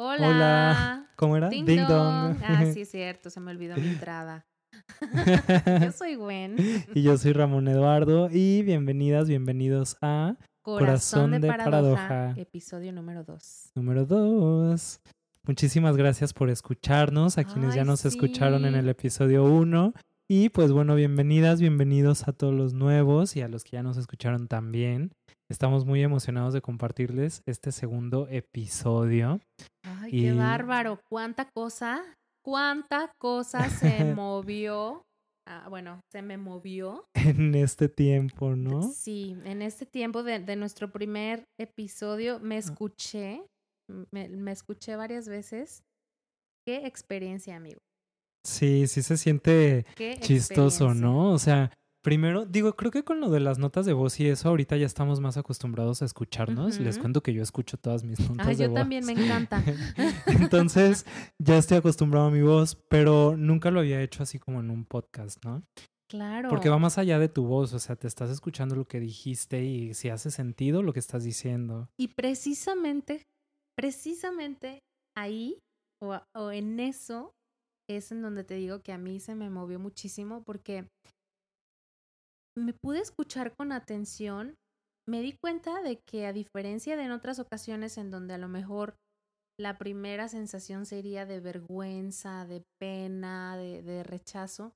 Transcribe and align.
Hola. 0.00 1.10
¿Cómo 1.16 1.36
era? 1.36 1.48
Ding, 1.48 1.66
Ding 1.66 1.78
dong. 1.88 1.88
dong. 1.88 2.36
Ah, 2.44 2.64
sí, 2.72 2.82
es 2.82 2.88
cierto, 2.92 3.30
se 3.30 3.40
me 3.40 3.50
olvidó 3.50 3.74
mi 3.76 3.88
entrada. 3.88 4.46
Yo 5.82 5.90
soy 5.90 6.14
Gwen. 6.14 6.54
y 6.94 7.02
yo 7.02 7.18
soy 7.18 7.32
Ramón 7.32 7.66
Eduardo 7.66 8.28
y 8.30 8.62
bienvenidas, 8.62 9.28
bienvenidos 9.28 9.96
a 10.00 10.36
Corazón, 10.62 11.32
de, 11.32 11.40
de 11.40 11.48
paradoja, 11.48 12.08
paradoja. 12.08 12.40
episodio 12.40 12.92
número 12.92 13.24
2. 13.24 13.72
número 13.74 14.06
2. 14.06 15.00
Muchísimas 15.42 15.96
gracias 15.96 16.32
por 16.32 16.48
escucharnos, 16.48 17.36
a 17.36 17.42
quienes 17.42 17.74
ya 17.74 17.82
nos 17.82 18.04
escucharon 18.04 18.66
en 18.66 18.76
el 18.76 18.88
episodio 18.88 19.42
1. 19.46 19.94
Y 20.28 20.50
pues 20.50 20.70
bueno, 20.70 20.94
bienvenidas, 20.94 21.60
bienvenidos 21.60 22.28
a 22.28 22.32
todos 22.32 22.54
los 22.54 22.72
nuevos 22.72 23.34
y 23.34 23.40
a 23.42 23.48
los 23.48 23.64
que 23.64 23.72
ya 23.72 23.82
nos 23.82 23.96
escucharon 23.96 24.46
también. 24.46 25.10
Estamos 25.50 25.86
muy 25.86 26.02
emocionados 26.02 26.52
de 26.52 26.60
compartirles 26.60 27.42
este 27.46 27.72
segundo 27.72 28.28
episodio. 28.28 29.40
Ay, 29.82 30.10
Y- 30.12 30.22
qué 30.22 30.32
bárbaro. 30.34 31.00
¿Cuánta 31.08 31.48
cosa? 31.54 32.02
¿Cuánta 32.44 33.12
cosa 33.18 33.68
se 33.70 34.04
movió? 34.14 35.02
Ah, 35.46 35.66
bueno, 35.70 36.00
se 36.12 36.20
me 36.20 36.36
movió. 36.36 37.06
en 37.14 37.54
este 37.54 37.88
tiempo, 37.88 38.54
¿no? 38.54 38.82
Sí, 38.82 39.36
en 39.44 39.62
este 39.62 39.86
tiempo 39.86 40.22
de, 40.22 40.38
de 40.40 40.56
nuestro 40.56 40.90
primer 40.90 41.44
episodio 41.58 42.36
Ah. 42.36 42.40
me 42.42 42.58
escuché, 42.58 43.42
me, 44.12 44.28
me 44.28 44.52
escuché 44.52 44.96
varias 44.96 45.28
veces. 45.28 45.82
Qué 46.66 46.86
experiencia, 46.86 47.56
amigo. 47.56 47.78
Sí, 48.46 48.86
sí 48.86 49.02
se 49.02 49.16
siente 49.16 49.86
Qué 49.96 50.18
chistoso. 50.20 50.92
¿no? 50.92 51.32
O 51.32 51.38
sea, 51.38 51.72
primero, 52.08 52.46
digo, 52.46 52.74
creo 52.74 52.90
que 52.90 53.04
con 53.04 53.20
lo 53.20 53.28
de 53.28 53.38
las 53.38 53.58
notas 53.58 53.84
de 53.84 53.92
voz 53.92 54.18
y 54.18 54.26
eso, 54.28 54.48
ahorita 54.48 54.78
ya 54.78 54.86
estamos 54.86 55.20
más 55.20 55.36
acostumbrados 55.36 56.00
a 56.00 56.06
escucharnos. 56.06 56.80
Les 56.80 56.98
cuento 56.98 57.22
que 57.22 57.34
yo 57.34 57.42
escucho 57.42 57.76
todas 57.76 58.02
mis 58.02 58.18
notas 58.18 58.46
Ay, 58.46 58.56
de 58.56 58.64
yo 58.64 58.70
voz. 58.70 58.78
también 58.80 59.04
me 59.04 59.12
encanta. 59.12 59.62
Entonces, 60.26 61.04
ya 61.38 61.58
estoy 61.58 61.76
acostumbrado 61.76 62.28
a 62.28 62.30
mi 62.30 62.40
voz, 62.40 62.76
pero 62.88 63.36
nunca 63.36 63.70
lo 63.70 63.80
había 63.80 64.00
hecho 64.00 64.22
así 64.22 64.38
como 64.38 64.60
en 64.60 64.70
un 64.70 64.86
podcast, 64.86 65.44
¿no? 65.44 65.62
Claro. 66.08 66.48
Porque 66.48 66.70
va 66.70 66.78
más 66.78 66.96
allá 66.96 67.18
de 67.18 67.28
tu 67.28 67.44
voz, 67.44 67.74
o 67.74 67.78
sea, 67.78 67.94
te 67.94 68.06
estás 68.06 68.30
escuchando 68.30 68.74
lo 68.74 68.88
que 68.88 69.00
dijiste 69.00 69.62
y 69.62 69.92
si 69.92 70.08
hace 70.08 70.30
sentido 70.30 70.82
lo 70.82 70.94
que 70.94 71.00
estás 71.00 71.24
diciendo. 71.24 71.90
Y 71.98 72.08
precisamente, 72.08 73.26
precisamente 73.76 74.82
ahí 75.14 75.58
o, 76.00 76.18
o 76.34 76.52
en 76.52 76.80
eso 76.80 77.34
es 77.86 78.12
en 78.12 78.22
donde 78.22 78.44
te 78.44 78.54
digo 78.54 78.80
que 78.80 78.94
a 78.94 78.98
mí 78.98 79.20
se 79.20 79.34
me 79.34 79.50
movió 79.50 79.78
muchísimo 79.78 80.42
porque 80.42 80.88
me 82.56 82.72
pude 82.72 83.00
escuchar 83.00 83.54
con 83.56 83.72
atención. 83.72 84.56
Me 85.06 85.22
di 85.22 85.36
cuenta 85.40 85.80
de 85.82 86.00
que 86.06 86.26
a 86.26 86.32
diferencia 86.32 86.96
de 86.96 87.04
en 87.04 87.12
otras 87.12 87.38
ocasiones 87.38 87.96
en 87.98 88.10
donde 88.10 88.34
a 88.34 88.38
lo 88.38 88.48
mejor 88.48 88.96
la 89.58 89.76
primera 89.76 90.28
sensación 90.28 90.86
sería 90.86 91.26
de 91.26 91.40
vergüenza, 91.40 92.46
de 92.46 92.62
pena, 92.80 93.56
de, 93.56 94.02
rechazo, 94.04 94.72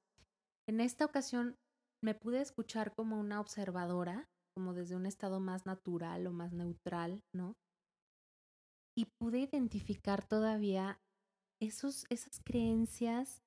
en 0.69 0.81
esta 0.81 1.05
ocasión 1.05 1.56
me 2.03 2.14
pude 2.14 2.41
escuchar 2.41 2.92
como 2.95 3.20
una 3.20 3.41
observadora, 3.41 4.27
como 4.57 4.75
desde 4.75 4.97
un 4.97 5.07
estado 5.07 5.39
más 5.39 5.67
natural 5.67 6.27
o 6.27 6.33
más 6.33 6.53
neutral, 6.53 7.20
¿no? 7.33 7.55
Y 8.97 9.07
pude 9.20 9.39
identificar 9.39 10.27
todavía 10.27 10.98
esos, 11.61 12.05
esas 12.11 12.41
creencias 12.45 13.41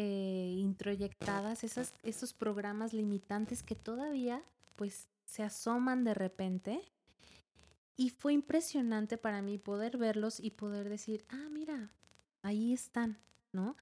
eh, 0.00 0.54
introyectadas, 0.56 1.64
esas, 1.64 1.92
esos 2.04 2.32
programas 2.32 2.92
limitantes 2.92 3.64
que 3.64 3.74
todavía 3.74 4.44
pues 4.76 5.08
se 5.24 5.42
asoman 5.42 6.04
de 6.04 6.14
repente. 6.14 6.80
Y 7.96 8.10
fue 8.10 8.32
impresionante 8.32 9.18
para 9.18 9.42
mí 9.42 9.58
poder 9.58 9.96
verlos 9.96 10.38
y 10.38 10.52
poder 10.52 10.88
decir, 10.88 11.24
ah, 11.30 11.48
mira, 11.50 11.90
ahí 12.42 12.72
están, 12.72 13.18
¿no? 13.52 13.76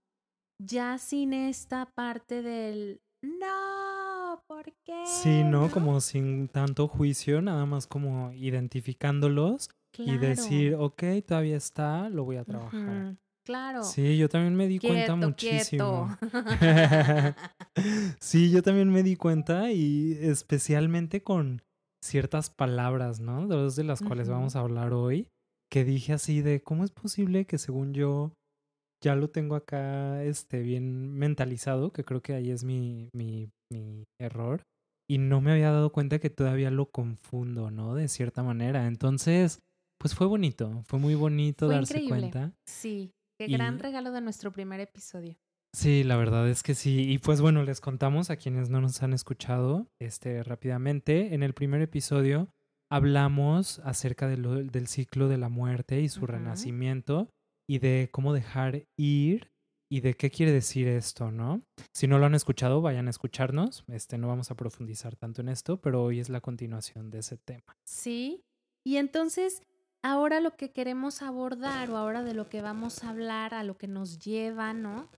Ya 0.57 0.97
sin 0.97 1.35
esta 1.35 1.85
parte 1.85 2.41
del, 2.41 3.03
no, 3.21 4.43
¿por 4.47 4.73
qué? 4.85 5.05
Sí, 5.05 5.45
¿no? 5.45 5.71
Como 5.71 6.01
sin 6.01 6.49
tanto 6.49 6.89
juicio, 6.89 7.43
nada 7.43 7.67
más 7.67 7.87
como 7.87 8.33
identificándolos 8.33 9.69
y 9.99 10.17
decir, 10.17 10.77
ok, 10.77 11.03
todavía 11.27 11.59
está, 11.59 12.09
lo 12.09 12.25
voy 12.25 12.37
a 12.37 12.45
trabajar. 12.45 13.19
Claro. 13.47 13.85
Sí, 13.85 14.19
yo 14.19 14.29
también 14.29 14.57
me 14.57 14.67
di 14.67 14.81
cuenta 14.81 15.15
muchísimo. 15.15 16.17
sí, 18.21 18.51
yo 18.51 18.61
también 18.61 18.91
me 18.91 19.05
di 19.05 19.15
cuenta 19.15 19.71
y 19.71 20.19
especialmente 20.21 21.23
con 21.23 21.63
ciertas 22.05 22.51
palabras, 22.51 23.21
¿no? 23.21 23.47
Dos 23.47 23.77
de 23.77 23.85
las 23.85 24.01
cuales 24.01 24.29
vamos 24.29 24.57
a 24.57 24.61
hablar 24.61 24.93
hoy, 24.93 25.29
que 25.71 25.85
dije 25.85 26.13
así 26.13 26.43
de 26.43 26.61
cómo 26.61 26.83
es 26.85 26.91
posible 26.91 27.47
que 27.47 27.59
según 27.59 27.95
yo 27.95 28.33
ya 29.01 29.15
lo 29.15 29.31
tengo 29.31 29.55
acá 29.55 30.25
este 30.25 30.63
bien 30.63 31.13
mentalizado, 31.13 31.93
que 31.93 32.03
creo 32.03 32.23
que 32.23 32.35
ahí 32.35 32.51
es 32.51 32.65
mi, 32.65 33.11
mi, 33.15 33.49
mi 33.73 34.03
error, 34.21 34.63
y 35.09 35.19
no 35.19 35.41
me 35.41 35.53
había 35.53 35.71
dado 35.71 35.93
cuenta 35.93 36.19
que 36.19 36.31
todavía 36.31 36.73
lo 36.73 36.87
confundo, 36.91 37.71
¿no? 37.71 37.95
De 37.95 38.09
cierta 38.09 38.43
manera. 38.43 38.89
Entonces, 38.89 39.61
pues 40.01 40.15
fue 40.17 40.27
bonito, 40.27 40.83
fue 40.87 40.99
muy 40.99 41.15
bonito 41.15 41.67
Fue 41.67 41.77
darse 41.77 41.99
increíble. 41.99 42.31
cuenta. 42.31 42.53
Sí, 42.69 43.13
qué 43.39 43.47
Y- 43.47 43.53
gran 43.53 43.79
regalo 43.79 44.13
de 44.13 44.21
nuestro 44.21 44.51
primer 44.53 44.81
episodio. 44.81 45.37
Sí, 45.75 46.05
la 46.05 46.17
verdad 46.17 46.49
es 46.49 46.63
que 46.63 46.75
sí. 46.75 47.11
Y 47.11 47.19
pues 47.19 47.41
bueno, 47.43 47.63
les 47.63 47.81
contamos 47.81 48.31
a 48.31 48.37
quienes 48.37 48.71
no 48.71 48.81
nos 48.81 49.03
han 49.03 49.13
escuchado 49.13 49.89
este, 50.01 50.43
rápidamente. 50.43 51.35
En 51.35 51.43
el 51.43 51.53
primer 51.53 51.83
episodio 51.83 52.49
hablamos 52.91 53.81
acerca 53.81 54.27
de 54.27 54.37
lo- 54.39 54.63
del 54.65 54.87
ciclo 54.87 55.29
de 55.29 55.37
la 55.39 55.49
muerte 55.49 56.01
y 56.01 56.09
su 56.09 56.27
renacimiento 56.27 57.29
y 57.69 57.79
de 57.79 58.09
cómo 58.13 58.33
dejar 58.33 58.85
ir 58.99 59.51
y 59.91 60.01
de 60.01 60.15
qué 60.15 60.31
quiere 60.31 60.51
decir 60.53 60.89
esto, 60.89 61.31
¿no? 61.31 61.63
Si 61.95 62.07
no 62.09 62.19
lo 62.19 62.27
han 62.27 62.35
escuchado, 62.35 62.81
vayan 62.81 63.07
a 63.07 63.11
escucharnos. 63.11 63.85
Este, 63.89 64.19
no 64.19 64.29
vamos 64.29 64.51
a 64.51 64.55
profundizar 64.57 65.15
tanto 65.17 65.43
en 65.43 65.49
esto, 65.49 65.81
pero 65.81 66.03
hoy 66.03 66.21
es 66.21 66.29
la 66.29 66.41
continuación 66.41 67.11
de 67.11 67.19
ese 67.19 67.37
tema. 67.37 67.77
Sí. 67.87 68.41
Y 68.85 68.97
entonces, 68.97 69.63
ahora 70.07 70.41
lo 70.41 70.57
que 70.57 70.71
queremos 70.71 71.21
abordar 71.21 71.91
o 71.91 71.97
ahora 71.97 72.23
de 72.23 72.33
lo 72.35 72.49
que 72.49 72.63
vamos 72.63 73.03
a 73.03 73.11
hablar, 73.11 73.55
a 73.55 73.65
lo 73.65 73.77
que 73.77 73.89
nos 73.89 74.19
lleva, 74.19 74.73
¿no? 74.73 75.09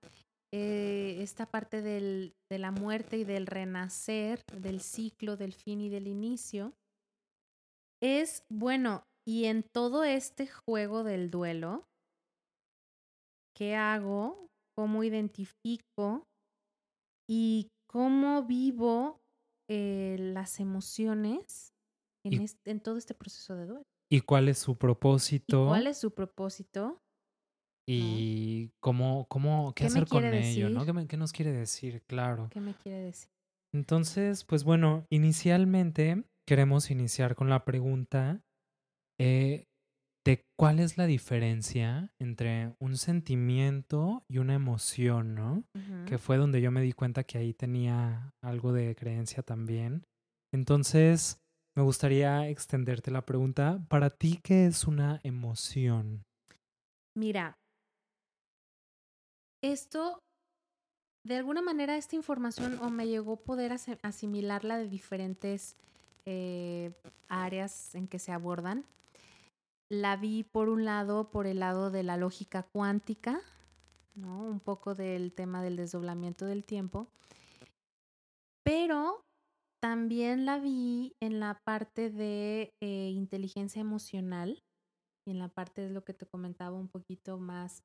Eh, 0.52 1.18
esta 1.20 1.44
parte 1.44 1.82
del, 1.82 2.32
de 2.50 2.58
la 2.58 2.70
muerte 2.70 3.18
y 3.18 3.24
del 3.24 3.46
renacer, 3.46 4.42
del 4.52 4.80
ciclo, 4.80 5.36
del 5.36 5.52
fin 5.52 5.80
y 5.82 5.90
del 5.90 6.06
inicio, 6.06 6.72
es, 8.02 8.44
bueno, 8.50 9.02
y 9.28 9.44
en 9.44 9.62
todo 9.62 10.04
este 10.04 10.46
juego 10.46 11.04
del 11.04 11.30
duelo, 11.30 11.84
¿qué 13.54 13.76
hago? 13.76 14.46
¿Cómo 14.74 15.04
identifico? 15.04 16.24
¿Y 17.28 17.68
cómo 17.90 18.44
vivo 18.44 19.18
eh, 19.68 20.16
las 20.18 20.60
emociones 20.60 21.74
en, 22.24 22.40
este- 22.40 22.78
todo 22.80 22.96
este 22.96 23.14
proceso 23.14 23.54
de 23.56 23.66
duelo? 23.66 23.82
¿Y 24.10 24.20
cuál 24.22 24.48
es 24.48 24.58
su 24.58 24.72
¿Y 24.72 24.74
propósito? 24.76 25.66
cuál 25.66 25.86
es 25.86 25.98
su 25.98 26.12
propósito? 26.12 27.00
Y 27.90 28.70
cómo, 28.80 29.26
cómo, 29.28 29.72
qué, 29.74 29.84
¿Qué 29.84 29.90
me 29.90 30.00
hacer 30.00 30.08
con 30.08 30.34
ello, 30.34 30.68
¿no? 30.68 30.84
¿Qué, 30.84 30.92
me- 30.92 31.06
qué 31.06 31.16
nos 31.16 31.32
quiere 31.32 31.52
decir? 31.52 32.02
Claro. 32.06 32.48
¿Qué 32.50 32.60
me 32.60 32.74
quiere 32.74 32.98
decir? 32.98 33.30
Entonces, 33.72 34.44
pues 34.44 34.64
bueno, 34.64 35.06
inicialmente 35.10 36.24
queremos 36.46 36.90
iniciar 36.90 37.34
con 37.34 37.48
la 37.50 37.64
pregunta 37.64 38.40
eh, 39.20 39.64
de 40.26 40.42
cuál 40.58 40.80
es 40.80 40.96
la 40.98 41.06
diferencia 41.06 42.10
entre 42.20 42.74
un 42.80 42.96
sentimiento 42.96 44.22
y 44.30 44.38
una 44.38 44.54
emoción, 44.54 45.34
¿no? 45.34 45.64
Que 46.06 46.18
fue 46.18 46.36
donde 46.38 46.60
yo 46.62 46.70
me 46.70 46.80
di 46.80 46.92
cuenta 46.92 47.24
que 47.24 47.38
ahí 47.38 47.52
tenía 47.54 48.30
algo 48.42 48.72
de 48.72 48.94
creencia 48.94 49.42
también. 49.42 50.04
Entonces, 50.52 51.38
me 51.78 51.84
gustaría 51.84 52.48
extenderte 52.48 53.12
la 53.12 53.24
pregunta, 53.24 53.78
¿para 53.88 54.10
ti 54.10 54.40
qué 54.42 54.66
es 54.66 54.82
una 54.82 55.20
emoción? 55.22 56.24
Mira, 57.16 57.54
esto, 59.62 60.18
de 61.24 61.36
alguna 61.36 61.62
manera, 61.62 61.96
esta 61.96 62.16
información 62.16 62.80
o 62.82 62.90
me 62.90 63.06
llegó 63.06 63.36
poder 63.36 63.70
asimilarla 64.02 64.76
de 64.76 64.88
diferentes 64.88 65.76
eh, 66.26 66.90
áreas 67.28 67.94
en 67.94 68.08
que 68.08 68.18
se 68.18 68.32
abordan. 68.32 68.84
La 69.88 70.16
vi 70.16 70.42
por 70.42 70.70
un 70.70 70.84
lado, 70.84 71.30
por 71.30 71.46
el 71.46 71.60
lado 71.60 71.92
de 71.92 72.02
la 72.02 72.16
lógica 72.16 72.64
cuántica, 72.64 73.40
¿no? 74.16 74.42
Un 74.42 74.58
poco 74.58 74.96
del 74.96 75.32
tema 75.32 75.62
del 75.62 75.76
desdoblamiento 75.76 76.44
del 76.44 76.64
tiempo. 76.64 77.06
Pero 78.64 79.27
también 79.80 80.44
la 80.46 80.58
vi 80.58 81.14
en 81.22 81.40
la 81.40 81.60
parte 81.64 82.10
de 82.10 82.72
eh, 82.82 83.10
inteligencia 83.10 83.80
emocional 83.80 84.62
y 85.26 85.32
en 85.32 85.38
la 85.38 85.48
parte 85.48 85.82
de 85.82 85.90
lo 85.90 86.04
que 86.04 86.14
te 86.14 86.26
comentaba 86.26 86.76
un 86.78 86.88
poquito 86.88 87.38
más, 87.38 87.82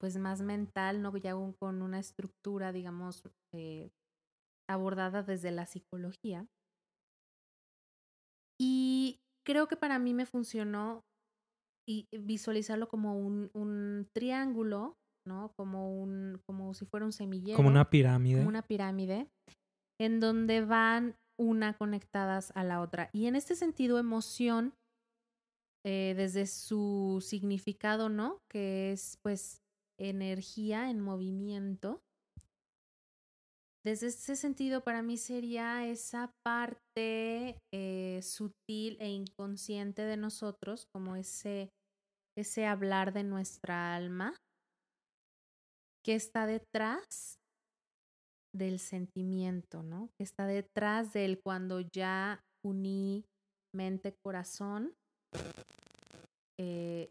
pues 0.00 0.18
más 0.18 0.42
mental, 0.42 1.02
¿no? 1.02 1.16
Ya 1.16 1.36
un- 1.36 1.54
con 1.54 1.82
una 1.82 2.00
estructura, 2.00 2.72
digamos, 2.72 3.22
eh, 3.54 3.90
abordada 4.68 5.22
desde 5.22 5.50
la 5.52 5.66
psicología. 5.66 6.46
Y 8.60 9.18
creo 9.46 9.66
que 9.68 9.76
para 9.76 9.98
mí 9.98 10.14
me 10.14 10.26
funcionó 10.26 11.02
y 11.88 12.06
visualizarlo 12.12 12.88
como 12.88 13.18
un, 13.18 13.50
un 13.54 14.08
triángulo, 14.14 14.94
¿no? 15.26 15.52
Como 15.56 16.00
un, 16.02 16.40
como 16.46 16.74
si 16.74 16.86
fuera 16.86 17.06
un 17.06 17.12
semillero. 17.12 17.56
Como 17.56 17.68
una 17.70 17.84
pirámide. 17.90 18.38
Como 18.38 18.48
una 18.48 18.62
pirámide, 18.62 19.28
en 20.00 20.20
donde 20.20 20.62
van 20.64 21.16
una 21.38 21.74
conectadas 21.74 22.52
a 22.54 22.64
la 22.64 22.80
otra. 22.80 23.10
Y 23.12 23.26
en 23.26 23.36
este 23.36 23.54
sentido, 23.54 23.98
emoción, 23.98 24.74
eh, 25.86 26.14
desde 26.16 26.46
su 26.46 27.22
significado, 27.24 28.08
¿no? 28.08 28.40
Que 28.50 28.92
es 28.92 29.18
pues 29.22 29.62
energía 29.98 30.90
en 30.90 31.00
movimiento. 31.00 32.02
Desde 33.84 34.06
ese 34.06 34.34
sentido, 34.34 34.82
para 34.82 35.02
mí 35.02 35.18
sería 35.18 35.86
esa 35.86 36.32
parte 36.42 37.58
eh, 37.70 38.20
sutil 38.22 38.96
e 38.98 39.08
inconsciente 39.08 40.02
de 40.02 40.16
nosotros, 40.16 40.86
como 40.86 41.16
ese, 41.16 41.68
ese 42.34 42.64
hablar 42.64 43.12
de 43.12 43.24
nuestra 43.24 43.94
alma, 43.94 44.34
que 46.02 46.14
está 46.14 46.46
detrás 46.46 47.38
del 48.54 48.78
sentimiento, 48.78 49.82
¿no? 49.82 50.08
Que 50.16 50.24
está 50.24 50.46
detrás 50.46 51.12
del 51.12 51.40
cuando 51.42 51.80
ya 51.80 52.40
uní 52.62 53.24
mente, 53.74 54.14
corazón. 54.22 54.92
Eh, 56.58 57.10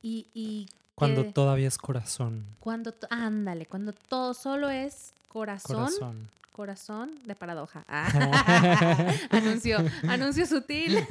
y, 0.00 0.26
y 0.34 0.66
cuando 0.94 1.24
todavía 1.32 1.68
es 1.68 1.78
corazón. 1.78 2.46
Cuando, 2.60 2.94
ándale, 3.10 3.66
cuando 3.66 3.92
todo 3.92 4.34
solo 4.34 4.70
es 4.70 5.14
corazón. 5.28 6.30
Corazón. 6.52 7.18
de 7.24 7.34
paradoja. 7.34 7.84
anuncio, 9.30 9.78
anuncio 10.08 10.46
sutil. 10.46 10.98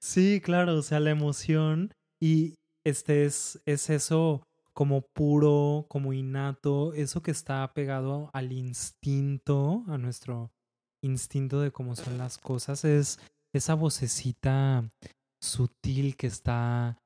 sí, 0.00 0.40
claro, 0.42 0.76
o 0.76 0.82
sea, 0.82 1.00
la 1.00 1.10
emoción 1.10 1.92
y 2.22 2.54
este 2.84 3.24
es, 3.24 3.60
es 3.66 3.90
eso 3.90 4.42
como 4.76 5.00
puro, 5.00 5.86
como 5.88 6.12
innato, 6.12 6.92
eso 6.92 7.22
que 7.22 7.30
está 7.30 7.72
pegado 7.72 8.28
al 8.34 8.52
instinto, 8.52 9.82
a 9.86 9.96
nuestro 9.96 10.52
instinto 11.02 11.62
de 11.62 11.70
cómo 11.70 11.96
son 11.96 12.18
las 12.18 12.36
cosas, 12.36 12.84
es 12.84 13.18
esa 13.54 13.74
vocecita 13.74 14.92
sutil 15.40 16.14
que 16.18 16.26
está 16.26 16.98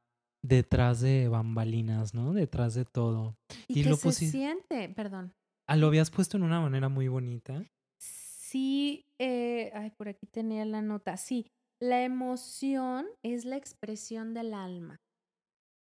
detrás 0.43 1.01
de 1.01 1.29
bambalinas, 1.29 2.13
¿no? 2.13 2.33
Detrás 2.33 2.75
de 2.75 2.87
todo. 2.87 3.37
Y, 3.69 3.85
lo 3.85 3.95
se 3.95 4.11
siente, 4.11 4.89
perdón. 4.89 5.33
Ah, 5.69 5.77
lo 5.77 5.87
habías 5.87 6.11
puesto 6.11 6.37
en 6.37 6.43
una 6.43 6.61
manera 6.61 6.89
muy 6.89 7.07
bonita. 7.07 7.65
Sí, 8.01 9.07
eh, 9.21 9.71
ay, 9.75 9.91
por 9.91 10.09
aquí 10.09 10.27
tenía 10.27 10.65
la 10.65 10.83
nota. 10.83 11.17
Sí, 11.17 11.47
la 11.81 12.03
emoción 12.03 13.07
es 13.23 13.45
la 13.45 13.57
expresión 13.57 14.35
del 14.35 14.55
alma, 14.55 15.01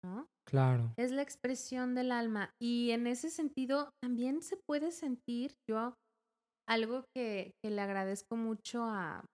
¿no? 0.02 0.26
Claro. 0.48 0.94
Es 0.96 1.10
la 1.10 1.22
expresión 1.22 1.94
del 1.94 2.12
alma. 2.12 2.50
Y 2.60 2.92
en 2.92 3.06
ese 3.06 3.30
sentido 3.30 3.90
también 4.00 4.42
se 4.42 4.56
puede 4.56 4.92
sentir, 4.92 5.54
yo, 5.68 5.94
algo 6.68 7.04
que, 7.14 7.52
que 7.62 7.70
le 7.70 7.80
agradezco 7.80 8.36
mucho 8.36 8.84
a, 8.84 9.24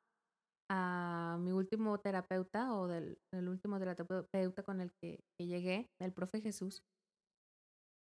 a 0.72 1.36
mi 1.38 1.52
último 1.52 1.98
terapeuta 1.98 2.74
o 2.74 2.88
del, 2.88 3.18
último 3.32 3.78
terapeuta 3.78 4.62
con 4.62 4.80
el 4.80 4.90
que, 5.02 5.20
llegué, 5.38 5.86
el 6.00 6.12
profe 6.12 6.40
Jesús, 6.40 6.82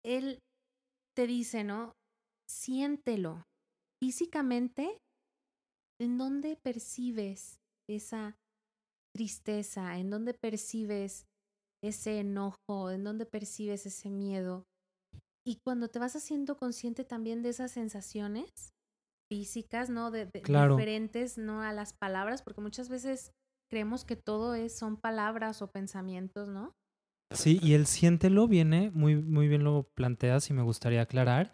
él 0.05 0.39
te 1.17 1.27
dice, 1.27 1.65
¿no? 1.65 1.95
Siéntelo 2.47 3.45
físicamente, 4.03 4.99
¿en 6.01 6.19
dónde 6.19 6.59
percibes 6.63 7.57
esa 7.89 8.37
tristeza? 9.15 9.99
¿En 9.99 10.11
dónde 10.11 10.35
percibes 10.35 11.25
ese 11.83 12.21
enojo? 12.21 12.91
¿En 12.91 13.05
dónde 13.05 13.27
percibes 13.27 13.87
ese 13.87 14.11
miedo? 14.11 14.67
Y 15.45 15.59
cuando 15.65 15.89
te 15.89 15.99
vas 15.99 16.15
haciendo 16.15 16.57
consciente 16.57 17.05
también 17.05 17.43
de 17.43 17.49
esas 17.51 17.73
sensaciones, 17.73 18.73
físicas, 19.33 19.89
¿no? 19.89 20.11
De, 20.11 20.27
diferentes, 20.27 21.39
¿no? 21.39 21.63
A 21.63 21.73
las 21.73 21.95
palabras, 21.95 22.43
porque 22.43 22.61
muchas 22.61 22.91
veces 22.91 23.33
creemos 23.71 24.05
que 24.05 24.15
todo 24.15 24.55
es, 24.55 24.77
son 24.77 24.99
palabras 24.99 25.63
o 25.63 25.71
pensamientos, 25.71 26.49
¿no? 26.49 26.75
Sí, 27.35 27.59
y 27.63 27.73
el 27.73 27.87
siéntelo 27.87 28.47
viene, 28.47 28.91
muy, 28.91 29.17
muy 29.17 29.49
bien 29.49 29.65
lo 29.65 29.89
planteas 29.95 30.51
y 30.51 30.53
me 30.53 30.61
gustaría 30.61 31.01
aclarar, 31.01 31.53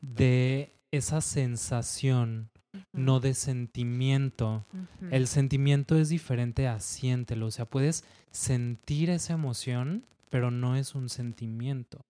de 0.00 0.74
esa 0.90 1.20
sensación, 1.20 2.50
no 2.92 3.20
de 3.20 3.34
sentimiento. 3.34 4.64
El 5.10 5.26
sentimiento 5.26 5.96
es 5.96 6.08
diferente 6.08 6.68
a 6.68 6.80
siéntelo, 6.80 7.46
o 7.46 7.50
sea, 7.50 7.64
puedes 7.64 8.04
sentir 8.30 9.10
esa 9.10 9.34
emoción, 9.34 10.06
pero 10.30 10.50
no 10.50 10.76
es 10.76 10.94
un 10.94 11.08
sentimiento. 11.08 12.00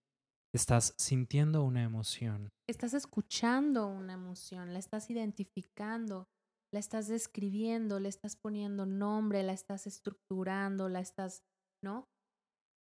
Estás 0.53 0.93
sintiendo 0.97 1.63
una 1.63 1.83
emoción. 1.83 2.49
Estás 2.69 2.93
escuchando 2.93 3.87
una 3.87 4.13
emoción, 4.13 4.73
la 4.73 4.79
estás 4.79 5.09
identificando, 5.09 6.25
la 6.73 6.79
estás 6.79 7.07
describiendo, 7.07 7.99
le 7.99 8.09
estás 8.09 8.35
poniendo 8.35 8.85
nombre, 8.85 9.43
la 9.43 9.53
estás 9.53 9.87
estructurando, 9.87 10.89
la 10.89 10.99
estás, 10.99 11.43
¿no? 11.83 12.05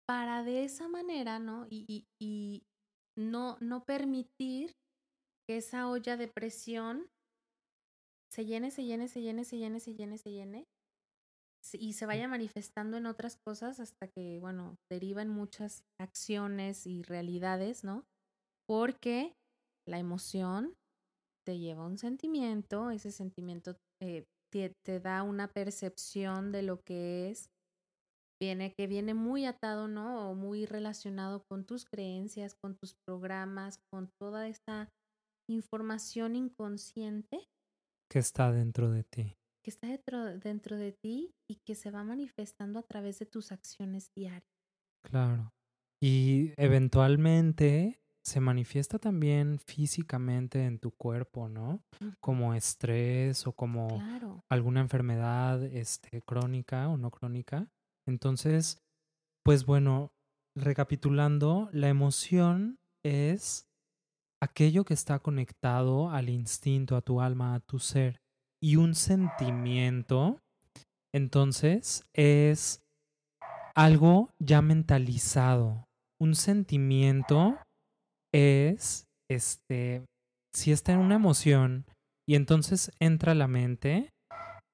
Para 0.06 0.43
de 0.43 0.65
esa 0.65 0.88
manera, 0.88 1.38
¿no? 1.38 1.67
Y, 1.70 2.06
y, 2.20 2.62
no, 3.17 3.56
no 3.61 3.85
permitir 3.85 4.73
que 5.49 5.59
esa 5.59 5.88
olla 5.88 6.17
de 6.17 6.29
presión 6.29 7.06
se 8.34 8.44
llene, 8.44 8.72
se 8.72 8.84
llene, 8.84 9.06
se 9.06 9.20
llene, 9.22 9.44
se 9.44 9.58
llene, 9.58 9.78
se 9.78 9.94
llene, 9.94 10.19
se 10.19 10.32
llene, 10.32 10.66
y 11.72 11.94
se 11.94 12.04
vaya 12.04 12.28
manifestando 12.28 12.96
en 12.96 13.06
otras 13.06 13.36
cosas 13.36 13.81
hasta 13.81 14.08
que, 14.08 14.38
bueno, 14.40 14.76
deriva 14.90 15.25
muchas 15.25 15.84
acciones 16.00 16.86
y 16.86 17.02
realidades, 17.02 17.84
¿no? 17.84 18.04
Porque 18.69 19.34
la 19.88 19.98
emoción 19.98 20.75
te 21.46 21.58
lleva 21.58 21.84
a 21.84 21.86
un 21.86 21.96
sentimiento, 21.96 22.90
ese 22.90 23.12
sentimiento 23.12 23.76
eh, 24.02 24.25
te, 24.52 24.75
te, 24.84 25.00
da 25.00 25.22
una 25.22 25.48
percepción 25.48 26.52
de 26.52 26.62
lo 26.62 26.81
que 26.81 27.31
es, 27.31 27.50
viene, 28.40 28.75
que 28.76 28.86
viene 28.86 29.14
muy 29.14 29.46
atado, 29.46 29.88
¿no? 29.88 30.31
O 30.31 30.34
muy 30.34 30.66
relacionado 30.66 31.44
con 31.48 31.64
tus 31.64 31.84
creencias, 31.84 32.54
con 32.54 32.76
tus 32.76 32.94
programas, 33.06 33.78
con 33.92 34.10
toda 34.20 34.48
esta 34.48 34.88
información 35.48 36.36
inconsciente. 36.36 37.48
Que 38.09 38.19
está 38.19 38.53
dentro 38.53 38.91
de 38.91 39.05
ti 39.05 39.37
que 39.65 39.71
está 39.71 39.87
dentro, 39.87 40.39
dentro 40.39 40.77
de 40.77 40.93
ti 40.93 41.35
y 41.49 41.56
que 41.65 41.75
se 41.75 41.91
va 41.91 42.05
manifestando 42.05 42.79
a 42.79 42.83
través 42.83 43.19
de 43.19 43.25
tus 43.25 43.51
acciones 43.51 44.12
diarias. 44.15 44.45
Claro. 45.03 45.55
Y 46.03 46.53
eventualmente 46.59 47.99
se 48.23 48.41
manifiesta 48.41 48.99
también 48.99 49.58
físicamente 49.58 50.67
en 50.67 50.79
tu 50.79 50.91
cuerpo, 50.91 51.49
¿no? 51.49 51.82
Como 52.20 52.55
estrés 52.55 53.46
o 53.46 53.53
como 53.53 54.03
alguna 54.51 54.81
enfermedad 54.81 55.63
este, 55.65 56.20
crónica 56.20 56.89
o 56.89 56.99
no 56.99 57.11
crónica. 57.11 57.70
Entonces, 58.06 58.82
pues 59.43 59.65
bueno, 59.65 60.13
recapitulando, 60.55 61.70
la 61.73 61.89
emoción 61.89 62.79
es 63.03 63.67
aquello 64.44 64.84
que 64.84 64.94
está 64.94 65.19
conectado 65.19 66.10
al 66.10 66.29
instinto, 66.29 66.96
a 66.96 67.03
tu 67.03 67.20
alma, 67.20 67.55
a 67.55 67.60
tu 67.60 67.79
ser 67.79 68.20
y 68.63 68.77
un 68.77 68.94
sentimiento, 68.94 70.41
entonces 71.13 72.06
es 72.15 72.82
algo 73.74 74.31
ya 74.39 74.63
mentalizado. 74.63 75.84
Un 76.20 76.34
sentimiento 76.34 77.58
es, 78.32 79.06
este, 79.31 80.05
si 80.55 80.72
está 80.72 80.93
en 80.93 81.01
una 81.01 81.17
emoción 81.17 81.84
y 82.27 82.36
entonces 82.36 82.91
entra 83.01 83.34
la 83.34 83.48
mente 83.48 84.10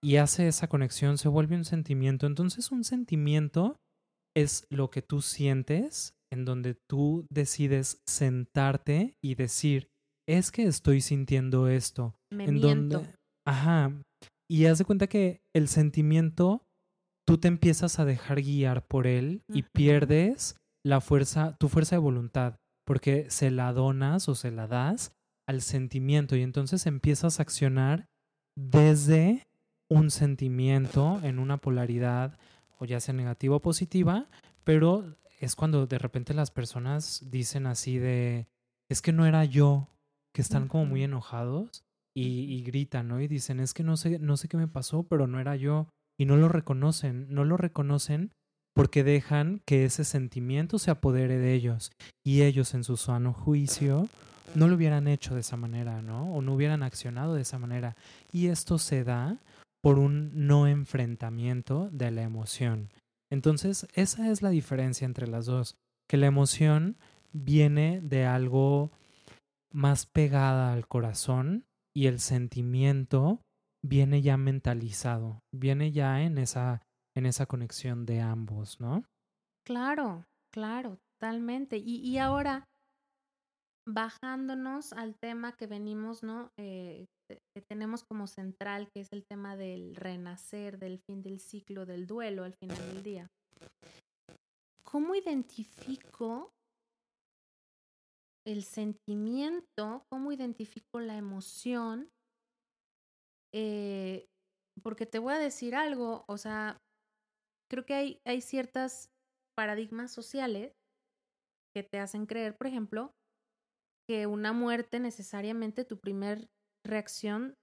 y 0.03 0.17
hace 0.17 0.49
esa 0.49 0.69
conexión, 0.69 1.19
se 1.19 1.29
vuelve 1.29 1.57
un 1.57 1.65
sentimiento. 1.65 2.27
Entonces 2.27 2.71
un 2.71 2.85
sentimiento 2.85 3.77
es 4.37 4.67
lo 4.71 4.91
que 4.91 5.03
tú 5.03 5.23
sientes 5.23 6.15
en 6.33 6.45
donde 6.45 6.75
tú 6.75 7.27
decides 7.31 8.03
sentarte 8.07 9.17
y 9.23 9.35
decir, 9.35 9.89
es 10.29 10.51
que 10.51 10.65
estoy 10.65 11.01
sintiendo 11.01 11.69
esto. 11.69 12.15
Me 12.31 12.45
en 12.45 12.55
miento. 12.55 13.05
Ajá. 13.47 13.93
Y 14.49 14.67
haz 14.67 14.79
de 14.79 14.85
cuenta 14.85 15.07
que 15.07 15.43
el 15.55 15.69
sentimiento, 15.69 16.65
tú 17.27 17.39
te 17.39 17.49
empiezas 17.49 17.99
a 17.99 18.05
dejar 18.05 18.43
guiar 18.43 18.87
por 18.87 19.07
él 19.07 19.43
y 19.49 19.63
pierdes 19.63 20.57
la 20.85 21.01
fuerza, 21.01 21.57
tu 21.59 21.69
fuerza 21.69 21.97
de 21.97 22.01
voluntad, 22.01 22.57
porque 22.87 23.31
se 23.31 23.51
la 23.51 23.73
donas 23.73 24.29
o 24.29 24.35
se 24.35 24.51
la 24.51 24.67
das 24.67 25.13
al 25.49 25.63
sentimiento 25.63 26.37
y 26.37 26.43
entonces 26.43 26.87
empiezas 26.87 27.39
a 27.39 27.43
accionar 27.43 28.07
desde 28.57 29.47
un 29.89 30.11
sentimiento 30.11 31.21
en 31.23 31.39
una 31.39 31.57
polaridad 31.57 32.39
o 32.79 32.85
ya 32.85 33.01
sea 33.01 33.15
negativa 33.15 33.57
o 33.57 33.61
positiva, 33.61 34.29
pero 34.65 35.17
es 35.41 35.57
cuando 35.57 35.87
de 35.87 35.99
repente 35.99 36.35
las 36.35 36.51
personas 36.51 37.25
dicen 37.31 37.67
así 37.67 37.99
de, 37.99 38.47
es 38.89 39.03
que 39.03 39.13
no 39.13 39.27
era 39.27 39.45
yo, 39.45 39.89
que 40.35 40.43
están 40.43 40.69
como 40.69 40.85
muy 40.85 41.03
enojados 41.03 41.85
y, 42.15 42.63
gritan, 42.63 43.09
¿no? 43.09 43.21
Y 43.21 43.27
dicen, 43.27 43.59
es 43.59 43.73
que 43.73 43.83
no 43.83 43.97
sé, 43.97 44.19
no 44.19 44.37
sé 44.37 44.49
qué 44.49 44.59
me 44.59 44.69
pasó, 44.69 45.05
pero 45.05 45.27
no 45.27 45.41
era 45.41 45.57
yo. 45.57 45.89
Y 46.19 46.27
no 46.27 46.37
lo 46.37 46.49
reconocen, 46.49 47.33
no 47.33 47.45
lo 47.45 47.57
reconocen 47.57 48.33
porque 48.75 49.03
dejan 49.03 49.63
que 49.65 49.87
ese 49.87 50.05
sentimiento 50.05 50.79
se 50.79 50.91
apodere 50.91 51.39
de 51.39 51.55
ellos 51.55 51.93
y 52.23 52.43
ellos 52.43 52.75
en 52.75 52.85
su 52.85 52.99
sano 52.99 53.33
juicio 53.33 54.07
no 54.55 54.69
lo 54.69 54.77
hubieran 54.77 55.09
hecho 55.09 55.35
de 55.35 55.41
esa 55.41 55.57
manera, 55.57 56.03
¿no? 56.03 56.35
O 56.35 56.43
no 56.43 56.55
hubieran 56.55 56.83
accionado 56.83 57.35
de 57.35 57.43
esa 57.43 57.59
manera. 57.59 57.97
Y 58.31 58.49
esto 58.49 58.79
se 58.79 59.03
da 59.05 59.39
por 59.83 59.99
un 59.99 60.47
no 60.47 60.67
enfrentamiento 60.67 61.89
de 61.91 62.11
la 62.11 62.23
emoción. 62.23 62.91
Entonces, 63.31 63.87
esa 63.95 64.31
es 64.31 64.43
la 64.43 64.51
diferencia 64.51 65.05
entre 65.05 65.27
las 65.27 65.47
dos, 65.47 65.77
que 66.09 66.17
la 66.17 66.27
emoción 66.27 66.97
viene 67.33 68.01
de 68.01 68.27
algo 68.27 68.91
más 69.73 70.07
pegada 70.07 70.73
al 70.73 70.89
corazón 70.89 71.65
y 71.95 72.07
el 72.07 72.19
sentimiento 72.19 73.41
viene 73.83 74.21
ya 74.21 74.37
mentalizado, 74.37 75.41
viene 75.53 75.93
ya 75.93 76.23
en 76.23 76.39
esa 76.39 76.83
en 77.17 77.27
esa 77.27 77.47
conexión 77.47 78.07
de 78.07 78.21
ambos, 78.21 78.81
¿no? 78.81 79.05
Claro, 79.67 80.25
claro, 80.53 80.99
totalmente. 81.19 81.77
Y, 81.77 81.97
y 81.97 82.19
ahora, 82.19 82.65
bajándonos 83.87 84.93
al 84.93 85.17
tema 85.17 85.53
que 85.57 85.67
venimos, 85.67 86.23
¿no? 86.23 86.51
Eh, 86.57 87.07
que 87.39 87.63
tenemos 87.63 88.05
como 88.05 88.27
central, 88.27 88.89
que 88.95 89.01
es 89.01 89.09
el 89.13 89.25
tema 89.25 89.57
del 89.57 89.95
renacer, 89.95 90.79
del 90.79 90.99
fin 90.99 91.23
del 91.23 91.41
ciclo, 91.41 91.87
del 91.87 92.07
duelo 92.07 92.45
al 92.45 92.55
final 92.55 92.79
del 92.95 93.03
día. 93.03 93.31
¿Cómo 94.83 95.15
identifico 95.15 96.53
el 98.47 98.65
sentimiento? 98.65 100.03
¿Cómo 100.11 100.33
identifico 100.33 101.01
la 101.01 101.17
emoción? 101.17 102.11
Eh, 103.53 104.27
porque 104.83 105.07
te 105.07 105.19
voy 105.19 105.35
a 105.35 105.39
decir 105.39 105.75
algo, 105.75 106.25
o 106.29 106.39
sea, 106.39 106.79
creo 107.71 107.85
que 107.85 107.95
hay, 107.95 108.21
hay 108.25 108.41
ciertas 108.41 109.11
paradigmas 109.57 110.13
sociales 110.13 110.73
que 111.75 111.83
te 111.83 111.99
hacen 111.99 112.27
creer, 112.27 112.57
por 112.57 112.67
ejemplo, 112.67 113.13
que 114.09 114.27
una 114.27 114.53
muerte 114.53 114.99
necesariamente 114.99 115.85
tu 115.85 115.99
primer 115.99 116.49
reacción 116.85 117.55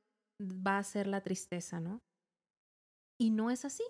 va 0.41 0.77
a 0.77 0.83
ser 0.83 1.07
la 1.07 1.21
tristeza, 1.21 1.79
¿no? 1.79 1.99
Y 3.19 3.31
no 3.31 3.49
es 3.49 3.65
así, 3.65 3.83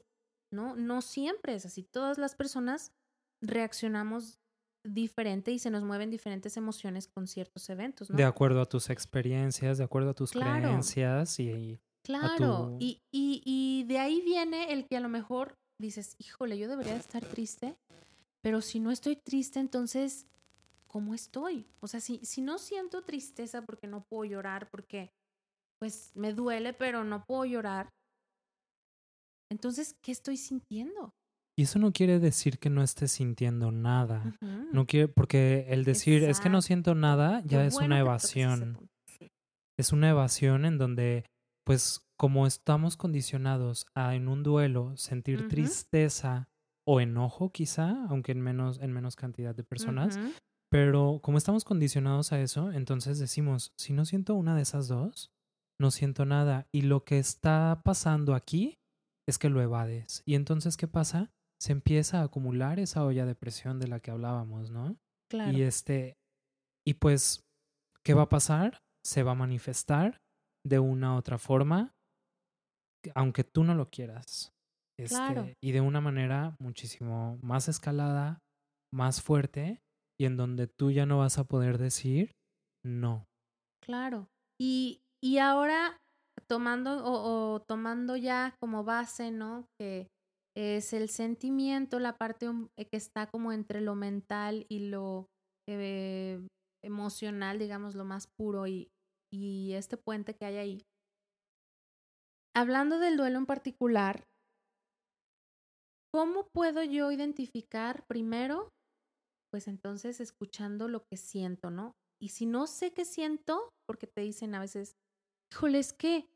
¿no? 0.54 0.76
No 0.76 1.02
siempre 1.02 1.56
es 1.56 1.66
así. 1.66 1.84
Todas 1.84 2.18
las 2.18 2.36
personas 2.36 2.92
reaccionamos 3.44 4.40
diferente 4.86 5.52
y 5.52 5.60
se 5.60 5.70
nos 5.70 5.84
mueven 5.84 6.10
diferentes 6.10 6.56
emociones 6.56 7.08
con 7.08 7.28
ciertos 7.28 7.70
eventos, 7.70 8.10
¿no? 8.10 8.16
De 8.16 8.24
acuerdo 8.24 8.62
a 8.62 8.66
tus 8.66 8.90
experiencias, 8.90 9.78
de 9.78 9.84
acuerdo 9.84 10.12
a 10.12 10.14
tus 10.14 10.32
creencias 10.32 11.40
y... 11.40 11.80
Claro, 12.06 12.78
y, 12.80 13.02
y, 13.14 13.42
y 13.44 13.84
de 13.84 14.00
ahí 14.00 14.22
viene 14.22 14.72
el 14.72 14.88
que 14.88 14.96
a 14.96 15.02
lo 15.02 15.10
mejor 15.10 15.56
dices, 15.78 16.16
híjole, 16.20 16.58
yo 16.58 16.70
debería 16.70 16.96
estar 16.96 17.26
triste, 17.26 17.76
pero 18.42 18.62
si 18.62 18.80
no 18.80 18.92
estoy 18.92 19.18
triste, 19.18 19.60
entonces, 19.60 20.26
¿cómo 20.88 21.14
estoy? 21.14 21.68
O 21.82 21.88
sea, 21.88 22.00
si, 22.00 22.20
si 22.24 22.42
no 22.42 22.60
siento 22.60 23.04
tristeza 23.04 23.62
porque 23.62 23.88
no 23.88 24.06
puedo 24.10 24.24
llorar, 24.24 24.70
porque 24.70 25.12
pues 25.80 26.12
me 26.16 26.34
duele, 26.34 26.74
pero 26.74 27.04
no 27.04 27.24
puedo 27.26 27.46
llorar, 27.46 27.90
entonces, 29.50 29.96
¿qué 30.02 30.12
estoy 30.12 30.38
sintiendo? 30.38 31.14
Y 31.58 31.64
eso 31.64 31.80
no 31.80 31.92
quiere 31.92 32.20
decir 32.20 32.60
que 32.60 32.70
no 32.70 32.84
estés 32.84 33.12
sintiendo 33.12 33.72
nada. 33.72 34.36
No 34.72 34.86
quiere, 34.86 35.08
porque 35.08 35.66
el 35.70 35.86
decir 35.86 36.24
es 36.24 36.40
que 36.40 36.50
no 36.50 36.62
siento 36.62 36.94
nada 36.94 37.42
ya 37.46 37.66
es 37.66 37.76
una 37.76 38.00
evasión. 38.00 38.78
Es 39.80 39.92
una 39.92 40.10
evasión 40.10 40.66
en 40.66 40.78
donde, 40.78 41.26
pues, 41.66 42.02
como 42.20 42.46
estamos 42.46 42.98
condicionados 42.98 43.86
a 43.96 44.16
en 44.16 44.28
un 44.28 44.44
duelo 44.44 44.96
sentir 44.98 45.48
tristeza 45.48 46.48
o 46.86 47.02
enojo 47.02 47.52
quizá, 47.52 48.06
aunque 48.08 48.34
en 48.34 48.42
menos, 48.42 48.80
en 48.80 48.92
menos 48.92 49.16
cantidad 49.16 49.56
de 49.56 49.64
personas, 49.64 50.20
pero 50.72 51.20
como 51.24 51.38
estamos 51.38 51.64
condicionados 51.64 52.32
a 52.34 52.42
eso, 52.42 52.72
entonces 52.72 53.20
decimos, 53.20 53.72
si 53.78 53.94
no 53.94 54.06
siento 54.06 54.36
una 54.36 54.56
de 54.56 54.62
esas 54.62 54.88
dos, 54.88 55.32
no 55.80 55.92
siento 55.92 56.26
nada. 56.26 56.68
Y 56.74 56.82
lo 56.82 57.04
que 57.04 57.20
está 57.20 57.82
pasando 57.84 58.34
aquí 58.34 58.78
es 59.28 59.38
que 59.38 59.50
lo 59.50 59.62
evades. 59.62 60.24
Y 60.26 60.36
entonces, 60.36 60.78
¿qué 60.78 60.88
pasa? 60.88 61.32
Se 61.62 61.72
empieza 61.72 62.20
a 62.20 62.24
acumular 62.24 62.80
esa 62.80 63.04
olla 63.04 63.26
de 63.26 63.36
presión 63.36 63.80
de 63.80 63.88
la 63.88 64.00
que 64.00 64.12
hablábamos, 64.12 64.70
¿no? 64.70 64.98
Claro. 65.30 65.58
Y 65.58 65.64
este, 65.64 66.18
y 66.86 66.96
pues, 66.96 67.44
¿qué 68.04 68.14
va 68.14 68.24
a 68.24 68.30
pasar? 68.30 68.80
Se 69.06 69.24
va 69.24 69.32
a 69.32 69.36
manifestar 69.36 70.18
de 70.66 70.80
una 70.80 71.16
u 71.16 71.18
otra 71.18 71.38
forma 71.38 71.94
aunque 73.16 73.44
tú 73.44 73.64
no 73.64 73.76
lo 73.76 73.90
quieras. 73.90 74.54
Este, 75.00 75.56
y 75.64 75.72
de 75.72 75.82
una 75.82 76.02
manera 76.02 76.56
muchísimo 76.60 77.38
más 77.42 77.68
escalada, 77.68 78.40
más 78.92 79.22
fuerte, 79.22 79.80
y 80.20 80.26
en 80.26 80.38
donde 80.38 80.68
tú 80.68 80.92
ya 80.92 81.06
no 81.06 81.20
vas 81.20 81.38
a 81.38 81.44
poder 81.44 81.78
decir 81.78 82.32
no. 82.84 83.26
Claro. 83.84 84.28
Y, 84.60 85.02
y 85.24 85.40
ahora 85.40 85.98
tomando 86.48 87.04
o, 87.04 87.62
tomando 87.62 88.16
ya 88.16 88.56
como 88.60 88.84
base, 88.84 89.32
¿no? 89.32 89.66
Que 89.80 90.08
es 90.56 90.94
el 90.94 91.10
sentimiento, 91.10 92.00
la 92.00 92.18
parte 92.18 92.48
que 92.78 92.98
está 92.98 93.28
como 93.28 93.52
entre 93.52 93.82
lo 93.82 93.96
mental 93.96 94.66
y 94.70 94.90
lo 94.90 95.28
eh, 95.70 96.40
emocional, 96.84 97.60
digamos, 97.60 97.96
lo 97.96 98.06
más 98.06 98.28
puro 98.38 98.68
y, 98.68 98.90
y 99.32 99.74
este 99.74 99.98
puente 99.98 100.36
que 100.36 100.46
hay 100.46 100.56
ahí 100.58 100.82
hablando 102.58 102.98
del 102.98 103.18
duelo 103.18 103.38
en 103.38 103.46
particular, 103.46 104.24
¿cómo 106.12 106.48
puedo 106.52 106.82
yo 106.82 107.12
identificar 107.12 108.04
primero? 108.08 108.72
Pues 109.52 109.68
entonces 109.68 110.20
escuchando 110.20 110.88
lo 110.88 111.04
que 111.06 111.18
siento, 111.18 111.70
¿no? 111.70 111.92
Y 112.20 112.30
si 112.30 112.48
no 112.48 112.66
sé 112.66 112.94
qué 112.94 113.06
siento, 113.06 113.70
porque 113.88 114.08
te 114.08 114.22
dicen 114.22 114.56
a 114.56 114.60
veces, 114.60 114.96
híjole, 115.52 115.80
es 115.80 115.94
que 115.94 116.30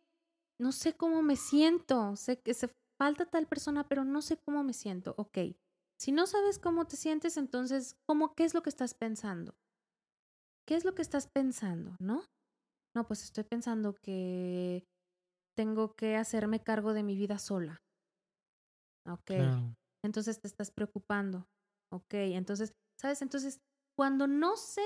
no 0.59 0.71
sé 0.71 0.93
cómo 0.93 1.21
me 1.23 1.35
siento, 1.35 2.15
sé 2.15 2.39
que 2.39 2.53
se 2.53 2.69
falta 2.99 3.25
tal 3.25 3.47
persona, 3.47 3.87
pero 3.87 4.03
no 4.03 4.21
sé 4.21 4.37
cómo 4.37 4.63
me 4.63 4.73
siento. 4.73 5.15
Ok, 5.17 5.37
si 5.99 6.11
no 6.11 6.27
sabes 6.27 6.59
cómo 6.59 6.85
te 6.85 6.97
sientes, 6.97 7.37
entonces, 7.37 7.95
¿cómo 8.07 8.33
qué 8.35 8.43
es 8.43 8.53
lo 8.53 8.61
que 8.61 8.69
estás 8.69 8.93
pensando? 8.93 9.55
¿Qué 10.67 10.75
es 10.75 10.85
lo 10.85 10.93
que 10.93 11.01
estás 11.01 11.27
pensando, 11.27 11.95
no? 11.99 12.23
No, 12.95 13.07
pues 13.07 13.23
estoy 13.23 13.43
pensando 13.43 13.95
que 14.03 14.83
tengo 15.55 15.95
que 15.95 16.15
hacerme 16.15 16.61
cargo 16.61 16.93
de 16.93 17.03
mi 17.03 17.15
vida 17.15 17.39
sola. 17.39 17.77
Ok. 19.07 19.31
Entonces 20.03 20.39
te 20.39 20.47
estás 20.47 20.71
preocupando. 20.71 21.45
Ok. 21.91 22.13
Entonces, 22.13 22.73
¿sabes? 22.99 23.21
Entonces, 23.21 23.59
cuando 23.97 24.27
no 24.27 24.57
sé 24.57 24.85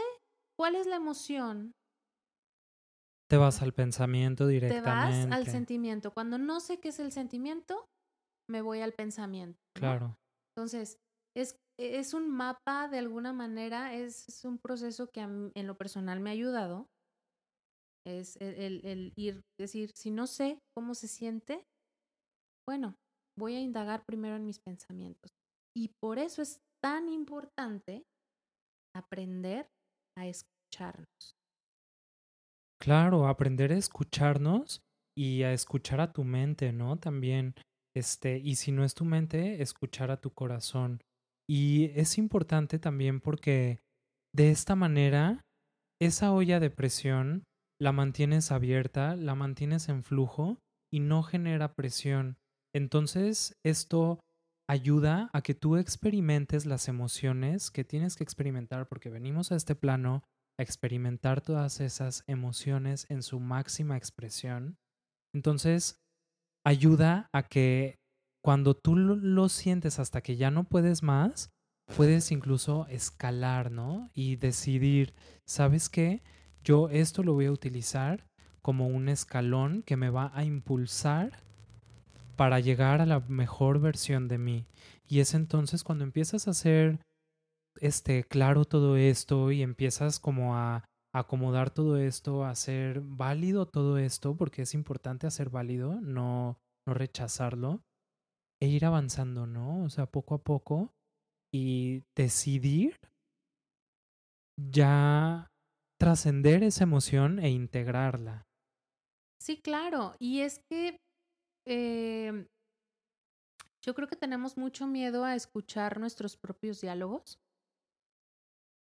cuál 0.58 0.76
es 0.76 0.88
la 0.88 0.96
emoción. 0.96 1.72
Te 3.30 3.38
vas 3.38 3.62
al 3.62 3.74
pensamiento 3.74 4.48
directamente. 4.48 5.24
Te 5.24 5.30
vas 5.30 5.32
al 5.32 5.48
sentimiento. 5.48 6.14
Cuando 6.14 6.38
no 6.38 6.60
sé 6.60 6.80
qué 6.80 6.90
es 6.90 7.00
el 7.00 7.12
sentimiento, 7.12 7.86
me 8.50 8.62
voy 8.62 8.82
al 8.82 8.94
pensamiento. 8.94 9.58
Claro. 9.76 10.16
Entonces, 10.56 11.00
es, 11.36 11.58
es 11.80 12.14
un 12.14 12.30
mapa 12.30 12.88
de 12.88 13.00
alguna 13.00 13.34
manera, 13.34 13.94
es, 13.94 14.30
es 14.30 14.46
un 14.46 14.60
proceso 14.60 15.10
que 15.12 15.22
en 15.22 15.68
lo 15.68 15.76
personal 15.76 16.20
me 16.20 16.30
ha 16.30 16.34
ayudado 16.34 16.88
es 18.08 18.38
el, 18.38 18.86
el, 18.86 19.14
ir, 19.16 19.42
decir, 19.60 19.92
si 19.96 20.12
no 20.12 20.28
sé 20.28 20.60
cómo 20.76 20.94
se 20.94 21.08
siente, 21.08 21.66
bueno, 22.68 22.96
voy 23.38 23.56
a 23.56 23.62
indagar 23.62 24.04
primero 24.06 24.36
en 24.36 24.46
mis 24.46 24.60
pensamientos. 24.60 25.32
Y 25.76 25.92
por 26.02 26.20
eso 26.20 26.42
es 26.42 26.60
tan 26.84 27.10
importante 27.10 28.04
aprender 28.96 29.68
a 30.18 30.28
escucharnos. 30.28 31.36
Claro, 32.82 33.28
aprender 33.28 33.72
a 33.72 33.78
escucharnos 33.78 34.82
y 35.18 35.44
a 35.44 35.54
escuchar 35.54 36.02
a 36.02 36.12
tu 36.12 36.24
mente, 36.24 36.74
¿no? 36.74 36.98
También, 36.98 37.56
este, 37.96 38.38
y 38.38 38.56
si 38.56 38.72
no 38.72 38.84
es 38.84 38.94
tu 38.94 39.06
mente, 39.06 39.62
escuchar 39.62 40.12
a 40.12 40.20
tu 40.20 40.34
corazón. 40.34 41.02
Y 41.50 41.86
es 42.00 42.18
importante 42.18 42.80
también 42.80 43.22
porque 43.22 43.80
de 44.36 44.52
esta 44.52 44.76
manera, 44.76 45.42
esa 46.02 46.34
olla 46.34 46.60
de 46.60 46.70
presión 46.70 47.44
la 47.80 47.92
mantienes 47.92 48.52
abierta, 48.52 49.16
la 49.16 49.36
mantienes 49.36 49.90
en 49.90 50.04
flujo 50.04 50.60
y 50.92 51.00
no 51.00 51.24
genera 51.24 51.74
presión. 51.76 52.38
Entonces, 52.74 53.56
esto 53.64 54.20
ayuda 54.70 55.30
a 55.34 55.42
que 55.42 55.54
tú 55.54 55.78
experimentes 55.78 56.66
las 56.66 56.88
emociones 56.88 57.72
que 57.72 57.84
tienes 57.84 58.16
que 58.16 58.24
experimentar 58.24 58.88
porque 58.88 59.10
venimos 59.10 59.52
a 59.52 59.56
este 59.56 59.76
plano 59.76 60.24
experimentar 60.58 61.42
todas 61.42 61.80
esas 61.80 62.24
emociones 62.28 63.06
en 63.10 63.24
su 63.24 63.40
máxima 63.40 63.98
expresión. 63.98 64.78
Entonces, 65.34 65.98
ayuda 66.66 67.30
a 67.34 67.44
que 67.44 67.96
cuando 68.44 68.76
tú 68.76 68.96
lo, 68.96 69.50
sientes 69.50 70.00
hasta 70.00 70.22
que 70.22 70.36
ya 70.36 70.52
no 70.52 70.64
puedes 70.64 71.04
más, 71.04 71.50
puedes 71.96 72.32
incluso 72.32 72.88
escalar, 72.88 73.72
¿no? 73.72 74.10
Y 74.14 74.36
decidir, 74.38 75.14
¿sabes 75.46 75.90
qué? 75.90 76.22
yo 76.66 76.90
esto 76.90 77.24
lo 77.24 77.34
voy 77.34 77.46
a 77.46 77.52
utilizar 77.52 78.26
como 78.62 78.88
un 78.88 79.08
escalón 79.08 79.84
que 79.84 79.96
me 79.96 80.10
va 80.10 80.32
a 80.34 80.44
impulsar 80.44 81.44
para 82.36 82.60
llegar 82.60 83.00
a 83.00 83.06
la 83.06 83.20
mejor 83.20 83.80
versión 83.80 84.28
de 84.28 84.40
mí. 84.40 84.66
Y 85.08 85.20
es 85.20 85.36
entonces 85.36 85.84
cuando 85.84 86.04
empiezas 86.04 86.48
a 86.48 86.52
hacer 86.52 87.00
este 87.82 88.24
claro 88.24 88.66
todo 88.66 88.98
esto 88.98 89.52
y 89.52 89.62
empiezas 89.62 90.20
como 90.20 90.56
a 90.56 90.86
acomodar 91.14 91.70
todo 91.70 91.98
esto, 91.98 92.44
a 92.44 92.50
hacer 92.50 93.02
válido 93.02 93.68
todo 93.68 93.98
esto, 93.98 94.36
porque 94.36 94.64
es 94.64 94.74
importante 94.74 95.28
hacer 95.28 95.50
válido, 95.50 96.02
no, 96.02 96.60
no 96.86 96.94
rechazarlo, 96.94 97.84
e 98.62 98.68
ir 98.68 98.86
avanzando, 98.86 99.48
¿no? 99.48 99.84
O 99.84 99.90
sea, 99.90 100.06
poco 100.08 100.36
a 100.36 100.44
poco 100.44 100.94
y 101.54 102.04
decidir 102.18 103.00
ya 104.58 105.48
trascender 105.98 106.64
esa 106.64 106.84
emoción 106.84 107.40
e 107.40 107.50
integrarla. 107.50 108.46
Sí, 109.42 109.62
claro. 109.62 110.16
Y 110.20 110.42
es 110.42 110.60
que 110.70 110.98
em, 111.66 112.48
yo 113.82 113.94
creo 113.94 114.08
que 114.08 114.16
tenemos 114.16 114.58
mucho 114.58 114.88
miedo 114.88 115.24
a 115.24 115.36
escuchar 115.36 116.00
nuestros 116.00 116.36
propios 116.38 116.82
diálogos. 116.82 117.40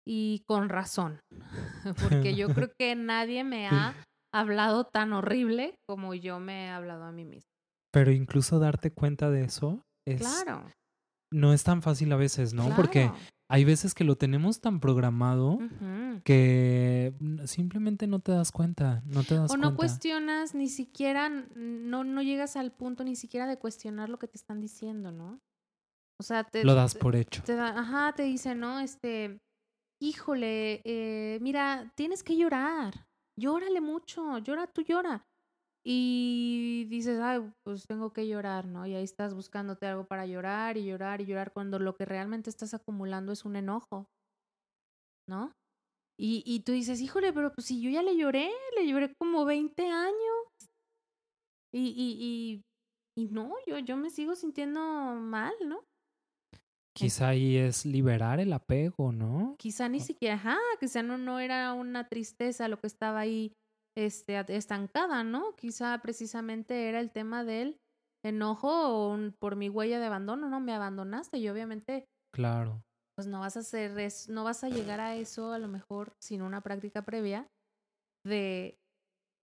Y 0.06 0.44
con 0.48 0.70
razón, 0.70 1.20
porque 2.02 2.36
yo 2.36 2.48
creo 2.54 2.72
que 2.78 2.96
nadie 2.96 3.44
me 3.44 3.68
ha 3.68 3.96
hablado 4.34 4.86
tan 4.86 5.14
horrible 5.14 5.76
como 5.88 6.14
yo 6.14 6.40
me 6.40 6.66
he 6.66 6.70
hablado 6.70 7.04
a 7.04 7.12
mí 7.12 7.26
misma. 7.26 7.50
Pero 7.92 8.12
incluso 8.12 8.60
darte 8.60 8.92
cuenta 8.92 9.30
de 9.30 9.44
eso 9.44 9.84
es... 10.06 10.22
Claro. 10.22 10.70
No 11.32 11.54
es 11.54 11.64
tan 11.64 11.82
fácil 11.82 12.12
a 12.12 12.16
veces, 12.16 12.54
¿no? 12.54 12.76
Porque 12.76 13.12
hay 13.50 13.66
veces 13.66 13.94
que 13.94 14.04
lo 14.04 14.16
tenemos 14.16 14.62
tan 14.62 14.80
programado 14.80 15.60
que 16.24 17.14
simplemente 17.46 18.08
no 18.08 18.20
te 18.20 18.32
das 18.32 18.52
cuenta, 18.52 19.04
no 19.06 19.24
te 19.24 19.36
das 19.36 19.52
o 19.52 19.58
no 19.58 19.76
cuestionas 19.76 20.56
ni 20.56 20.70
siquiera, 20.70 21.30
no, 21.30 22.04
no 22.04 22.22
llegas 22.22 22.56
al 22.56 22.72
punto 22.72 23.04
ni 23.04 23.16
siquiera 23.16 23.48
de 23.48 23.58
cuestionar 23.58 24.10
lo 24.10 24.18
que 24.20 24.28
te 24.28 24.38
están 24.38 24.62
diciendo, 24.62 25.12
¿no? 25.12 25.40
O 26.20 26.24
sea, 26.24 26.44
te... 26.44 26.64
Lo 26.64 26.74
das 26.74 26.96
por 26.96 27.16
hecho. 27.16 27.44
Te 27.44 27.54
ajá, 27.60 28.14
te 28.14 28.24
dice, 28.24 28.56
¿no? 28.56 28.80
Este, 28.80 29.40
híjole, 30.04 30.82
eh, 30.86 31.40
mira, 31.42 31.92
tienes 31.96 32.24
que 32.24 32.36
llorar, 32.38 33.08
llórale 33.40 33.82
mucho, 33.82 34.38
llora, 34.40 34.68
tú 34.68 34.82
llora. 34.82 35.26
Y 35.86 36.86
dices, 36.90 37.20
ay, 37.22 37.52
pues 37.64 37.88
tengo 37.88 38.14
que 38.14 38.28
llorar, 38.28 38.66
¿no? 38.68 38.86
Y 38.88 38.96
ahí 38.96 39.04
estás 39.04 39.34
buscándote 39.34 39.88
algo 39.88 40.06
para 40.08 40.26
llorar 40.26 40.78
y 40.78 40.86
llorar 40.86 41.22
y 41.22 41.26
llorar 41.26 41.54
cuando 41.54 41.80
lo 41.80 41.96
que 41.96 42.06
realmente 42.06 42.50
estás 42.50 42.74
acumulando 42.74 43.32
es 43.34 43.46
un 43.46 43.56
enojo, 43.58 44.08
¿no? 45.28 45.52
Y, 46.20 46.44
y 46.46 46.62
tú 46.62 46.74
dices, 46.74 47.02
híjole, 47.02 47.34
pero 47.34 47.54
pues 47.54 47.68
si 47.68 47.82
yo 47.82 47.90
ya 47.90 48.04
le 48.04 48.18
lloré, 48.18 48.52
le 48.78 48.88
lloré 48.88 49.14
como 49.16 49.46
20 49.46 49.88
años. 49.90 50.48
Y, 51.74 51.88
y, 51.88 52.62
y, 53.18 53.24
y 53.24 53.28
no, 53.30 53.54
yo, 53.68 53.80
yo 53.80 53.98
me 53.98 54.10
sigo 54.10 54.36
sintiendo 54.36 54.80
mal, 55.16 55.54
¿no? 55.66 55.84
Quizá 56.94 57.30
ahí 57.30 57.58
es 57.58 57.86
liberar 57.86 58.40
el 58.40 58.54
apego, 58.54 59.12
¿no? 59.12 59.56
Quizá 59.58 59.90
ni 59.90 60.00
siquiera, 60.00 60.36
ajá, 60.36 60.58
quizá 60.80 61.02
no, 61.02 61.18
no 61.18 61.40
era 61.40 61.74
una 61.74 62.08
tristeza 62.08 62.68
lo 62.68 62.80
que 62.80 62.88
estaba 62.88 63.20
ahí 63.20 63.54
este, 63.98 64.40
estancada, 64.56 65.24
¿no? 65.24 65.56
Quizá 65.56 66.00
precisamente 66.02 66.90
era 66.90 67.00
el 67.00 67.12
tema 67.12 67.44
del 67.44 67.80
enojo 68.24 68.70
o 68.70 69.18
por 69.40 69.56
mi 69.56 69.70
huella 69.70 70.00
de 70.00 70.06
abandono, 70.06 70.50
¿no? 70.50 70.60
Me 70.60 70.74
abandonaste 70.74 71.38
y 71.40 71.50
obviamente... 71.50 72.06
Claro. 72.34 72.84
Pues 73.16 73.28
no 73.28 73.42
vas 73.42 73.58
a 73.58 73.60
hacer, 73.60 73.92
no 74.30 74.44
vas 74.44 74.64
a 74.64 74.70
llegar 74.70 75.00
a 75.00 75.16
eso 75.16 75.52
a 75.52 75.60
lo 75.60 75.68
mejor 75.68 76.14
sin 76.20 76.42
una 76.42 76.62
práctica 76.62 77.04
previa 77.04 77.48
de 78.26 78.80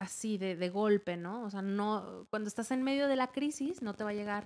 así, 0.00 0.38
de, 0.38 0.56
de 0.56 0.70
golpe, 0.70 1.16
¿no? 1.16 1.44
O 1.44 1.50
sea, 1.50 1.62
no, 1.62 2.26
cuando 2.30 2.48
estás 2.48 2.70
en 2.70 2.82
medio 2.82 3.06
de 3.06 3.16
la 3.16 3.30
crisis 3.30 3.82
no 3.82 3.94
te 3.94 4.02
va 4.02 4.10
a 4.10 4.14
llegar 4.14 4.44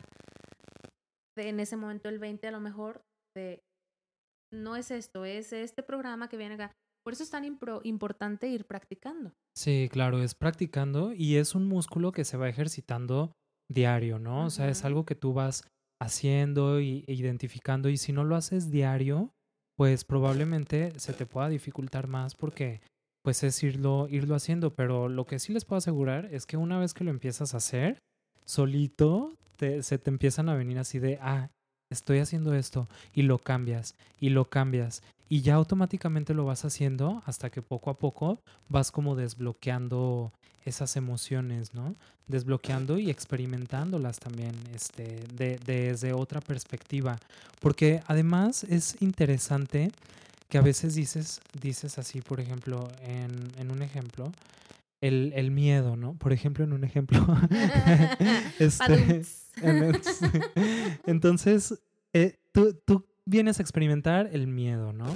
en 1.36 1.60
ese 1.60 1.76
momento 1.76 2.08
el 2.08 2.18
20 2.18 2.46
a 2.48 2.52
lo 2.52 2.60
mejor 2.60 3.02
de 3.36 3.62
no 4.52 4.76
es 4.76 4.90
esto, 4.90 5.24
es 5.24 5.52
este 5.52 5.82
programa 5.82 6.28
que 6.28 6.36
viene 6.36 6.54
acá. 6.54 6.72
Por 7.04 7.12
eso 7.12 7.22
es 7.22 7.30
tan 7.30 7.44
importante 7.44 8.48
ir 8.48 8.64
practicando. 8.64 9.32
Sí, 9.56 9.88
claro, 9.92 10.22
es 10.22 10.34
practicando 10.34 11.12
y 11.12 11.36
es 11.36 11.54
un 11.54 11.68
músculo 11.68 12.12
que 12.12 12.24
se 12.24 12.38
va 12.38 12.48
ejercitando 12.48 13.32
diario, 13.70 14.18
¿no? 14.18 14.46
O 14.46 14.50
sea, 14.50 14.68
es 14.68 14.84
algo 14.84 15.04
que 15.04 15.14
tú 15.14 15.34
vas 15.34 15.68
haciendo 16.00 16.78
e 16.78 17.04
identificando 17.06 17.88
y 17.88 17.98
si 17.98 18.12
no 18.12 18.24
lo 18.24 18.36
haces 18.36 18.70
diario, 18.70 19.34
pues 19.76 20.04
probablemente 20.04 20.98
se 20.98 21.12
te 21.12 21.26
pueda 21.26 21.48
dificultar 21.48 22.06
más 22.06 22.34
porque 22.34 22.80
pues 23.22 23.42
es 23.42 23.62
irlo, 23.62 24.06
irlo 24.08 24.34
haciendo, 24.34 24.74
pero 24.74 25.08
lo 25.08 25.24
que 25.26 25.38
sí 25.38 25.52
les 25.52 25.64
puedo 25.64 25.78
asegurar 25.78 26.26
es 26.26 26.46
que 26.46 26.56
una 26.56 26.78
vez 26.78 26.94
que 26.94 27.04
lo 27.04 27.10
empiezas 27.10 27.54
a 27.54 27.56
hacer, 27.56 27.98
solito 28.44 29.34
se 29.58 29.98
te 29.98 30.10
empiezan 30.10 30.48
a 30.48 30.54
venir 30.54 30.78
así 30.78 30.98
de, 30.98 31.18
ah, 31.22 31.48
estoy 31.90 32.18
haciendo 32.18 32.54
esto 32.54 32.88
y 33.14 33.22
lo 33.22 33.38
cambias 33.38 33.94
y 34.20 34.30
lo 34.30 34.46
cambias 34.46 35.02
y 35.28 35.40
ya 35.40 35.54
automáticamente 35.54 36.34
lo 36.34 36.44
vas 36.44 36.64
haciendo 36.64 37.22
hasta 37.26 37.50
que 37.50 37.62
poco 37.62 37.90
a 37.90 37.98
poco 37.98 38.38
vas 38.68 38.90
como 38.90 39.16
desbloqueando 39.16 40.32
esas 40.64 40.96
emociones, 40.96 41.74
¿no? 41.74 41.94
Desbloqueando 42.26 42.98
y 42.98 43.10
experimentándolas 43.10 44.18
también 44.18 44.54
este, 44.74 45.24
de, 45.34 45.58
desde 45.64 46.12
otra 46.12 46.40
perspectiva. 46.40 47.18
Porque 47.60 48.02
además 48.06 48.64
es 48.64 49.00
interesante 49.00 49.90
que 50.48 50.58
a 50.58 50.62
veces 50.62 50.94
dices, 50.94 51.40
dices 51.60 51.98
así, 51.98 52.20
por 52.20 52.40
ejemplo, 52.40 52.88
en, 53.02 53.52
en 53.58 53.70
un 53.70 53.82
ejemplo, 53.82 54.30
el, 55.06 55.32
el, 55.34 55.50
miedo, 55.50 55.96
¿no? 55.96 56.14
Por 56.14 56.32
ejemplo, 56.32 56.64
en 56.64 56.72
un 56.72 56.84
ejemplo. 56.84 57.18
este, 58.58 59.22
entonces, 61.06 61.80
eh, 62.12 62.38
tú, 62.52 62.74
tú 62.84 63.06
vienes 63.26 63.58
a 63.58 63.62
experimentar 63.62 64.30
el 64.32 64.46
miedo, 64.46 64.92
¿no? 64.92 65.06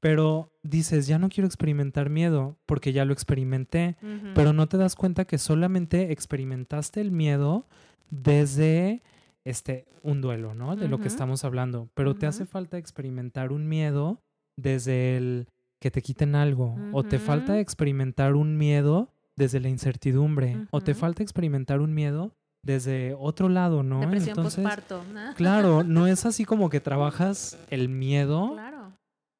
Pero 0.00 0.50
dices, 0.62 1.06
ya 1.06 1.18
no 1.18 1.28
quiero 1.28 1.46
experimentar 1.46 2.08
miedo 2.08 2.56
porque 2.64 2.92
ya 2.92 3.04
lo 3.04 3.12
experimenté, 3.12 3.96
pero 4.34 4.54
no 4.54 4.66
te 4.66 4.78
das 4.78 4.96
cuenta 4.96 5.26
que 5.26 5.36
solamente 5.36 6.10
experimentaste 6.10 7.02
el 7.02 7.10
miedo 7.10 7.66
desde 8.08 9.02
este 9.44 9.86
un 10.02 10.22
duelo, 10.22 10.54
¿no? 10.54 10.76
De 10.76 10.88
lo 10.88 10.98
que 10.98 11.08
estamos 11.08 11.44
hablando, 11.44 11.90
pero 11.92 12.14
te 12.14 12.26
hace 12.26 12.46
falta 12.46 12.78
experimentar 12.78 13.52
un 13.52 13.68
miedo 13.68 14.22
desde 14.56 15.18
el 15.18 15.48
que 15.80 15.90
te 15.90 16.02
quiten 16.02 16.34
algo 16.34 16.76
o 16.92 17.02
te 17.02 17.18
falta 17.18 17.58
experimentar 17.58 18.34
un 18.34 18.56
miedo 18.56 19.08
desde 19.36 19.60
la 19.60 19.68
incertidumbre 19.68 20.66
o 20.70 20.80
te 20.80 20.94
falta 20.94 21.22
experimentar 21.22 21.80
un 21.80 21.94
miedo 21.94 22.34
desde 22.62 23.14
otro 23.14 23.48
lado, 23.48 23.82
¿no? 23.82 24.00
Depresión 24.00 24.36
Entonces, 24.36 24.66
claro, 25.36 25.82
no 25.82 26.06
es 26.06 26.26
así 26.26 26.44
como 26.44 26.68
que 26.68 26.80
trabajas 26.80 27.58
el 27.70 27.88
miedo 27.88 28.56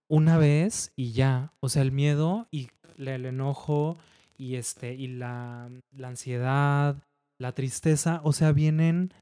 una 0.08 0.38
vez 0.38 0.92
y 0.96 1.12
ya. 1.12 1.52
O 1.60 1.68
sea, 1.68 1.82
el 1.82 1.92
miedo 1.92 2.48
y 2.50 2.68
el 2.96 3.26
enojo 3.26 3.98
y 4.38 4.56
este 4.56 4.94
y 4.94 5.08
la, 5.08 5.70
la 5.94 6.08
ansiedad, 6.08 6.96
la 7.38 7.52
tristeza, 7.52 8.20
o 8.24 8.32
sea, 8.32 8.52
vienen 8.52 9.12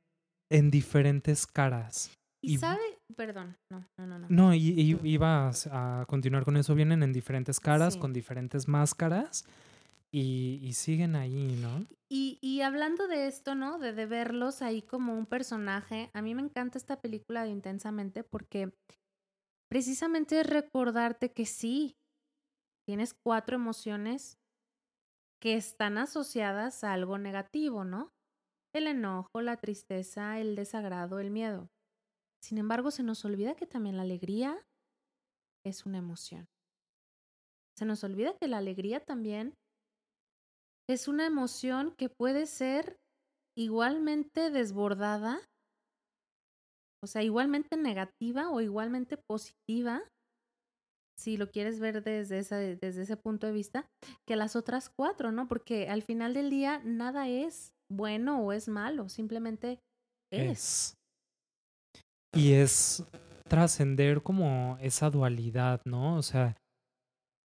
en 0.50 0.70
diferentes 0.70 1.46
caras. 1.46 2.12
Y, 2.40 2.58
sabe, 2.58 2.97
perdón, 3.16 3.56
no, 3.70 3.84
no, 3.96 4.18
no. 4.18 4.26
No, 4.28 4.54
y, 4.54 4.98
iba 5.02 5.50
a, 5.70 6.04
continuar 6.06 6.44
con 6.44 6.56
eso, 6.56 6.74
vienen 6.74 7.02
en 7.02 7.12
diferentes 7.12 7.60
caras, 7.60 7.96
con 7.96 8.12
diferentes 8.12 8.68
máscaras 8.68 9.44
y, 10.10 10.70
siguen 10.74 11.16
ahí, 11.16 11.58
¿no? 11.60 11.86
Y, 12.08 12.38
y, 12.40 12.62
hablando 12.62 13.08
de 13.08 13.26
esto, 13.26 13.54
¿no? 13.54 13.78
De, 13.78 13.92
de 13.92 14.06
verlos 14.06 14.62
ahí 14.62 14.82
como 14.82 15.14
un 15.14 15.26
personaje, 15.26 16.10
a 16.14 16.22
mí 16.22 16.34
me 16.34 16.42
encanta 16.42 16.78
esta 16.78 17.00
película 17.00 17.44
de 17.44 17.50
Intensamente 17.50 18.24
porque 18.24 18.72
precisamente 19.70 20.40
es 20.40 20.46
recordarte 20.46 21.32
que 21.32 21.46
sí, 21.46 21.96
tienes 22.86 23.14
cuatro 23.14 23.56
emociones 23.56 24.38
que 25.40 25.54
están 25.54 25.98
asociadas 25.98 26.84
a 26.84 26.92
algo 26.92 27.18
negativo, 27.18 27.84
¿no? 27.84 28.12
El 28.74 28.86
enojo, 28.86 29.40
la 29.40 29.56
tristeza, 29.56 30.38
el 30.38 30.56
desagrado, 30.56 31.20
el 31.20 31.30
miedo. 31.30 31.68
Sin 32.42 32.58
embargo, 32.58 32.90
se 32.90 33.02
nos 33.02 33.24
olvida 33.24 33.54
que 33.54 33.66
también 33.66 33.96
la 33.96 34.02
alegría 34.02 34.62
es 35.66 35.86
una 35.86 35.98
emoción. 35.98 36.46
Se 37.76 37.84
nos 37.84 38.02
olvida 38.04 38.36
que 38.40 38.48
la 38.48 38.58
alegría 38.58 39.00
también 39.00 39.54
es 40.88 41.06
una 41.06 41.26
emoción 41.26 41.94
que 41.96 42.08
puede 42.08 42.46
ser 42.46 42.96
igualmente 43.56 44.50
desbordada, 44.50 45.40
o 47.02 47.06
sea, 47.06 47.22
igualmente 47.22 47.76
negativa 47.76 48.50
o 48.50 48.60
igualmente 48.60 49.16
positiva, 49.16 50.02
si 51.18 51.36
lo 51.36 51.50
quieres 51.50 51.80
ver 51.80 52.02
desde, 52.02 52.76
desde 52.76 53.02
ese 53.02 53.16
punto 53.16 53.46
de 53.46 53.52
vista, 53.52 53.86
que 54.26 54.36
las 54.36 54.56
otras 54.56 54.90
cuatro, 54.90 55.32
¿no? 55.32 55.48
Porque 55.48 55.88
al 55.88 56.02
final 56.02 56.34
del 56.34 56.50
día 56.50 56.80
nada 56.84 57.28
es 57.28 57.72
bueno 57.90 58.40
o 58.40 58.52
es 58.52 58.68
malo, 58.68 59.08
simplemente 59.08 59.80
es. 60.32 60.97
Y 62.34 62.52
es 62.52 63.04
trascender 63.48 64.22
como 64.22 64.78
esa 64.80 65.10
dualidad, 65.10 65.80
¿no? 65.84 66.16
O 66.16 66.22
sea, 66.22 66.56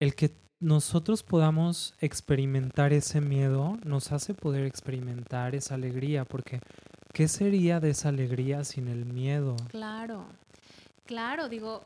el 0.01 0.15
que 0.15 0.33
nosotros 0.61 1.23
podamos 1.23 1.95
experimentar 2.01 2.93
ese 2.93 3.21
miedo 3.21 3.79
nos 3.85 4.13
hace 4.13 4.35
poder 4.35 4.67
experimentar 4.67 5.55
esa 5.55 5.75
alegría, 5.75 6.25
porque 6.25 6.61
¿qué 7.13 7.29
sería 7.29 7.81
de 7.81 7.91
esa 7.91 8.11
alegría 8.11 8.65
sin 8.65 8.89
el 8.89 9.07
miedo? 9.07 9.57
Claro. 9.69 10.27
Claro, 11.07 11.49
digo, 11.49 11.85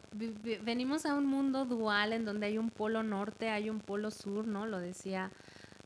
venimos 0.64 1.06
a 1.06 1.14
un 1.14 1.24
mundo 1.24 1.64
dual 1.64 2.12
en 2.12 2.26
donde 2.26 2.46
hay 2.46 2.58
un 2.58 2.68
polo 2.68 3.02
norte, 3.02 3.48
hay 3.48 3.70
un 3.70 3.80
polo 3.80 4.10
sur, 4.10 4.46
¿no? 4.46 4.66
Lo 4.66 4.80
decía, 4.80 5.32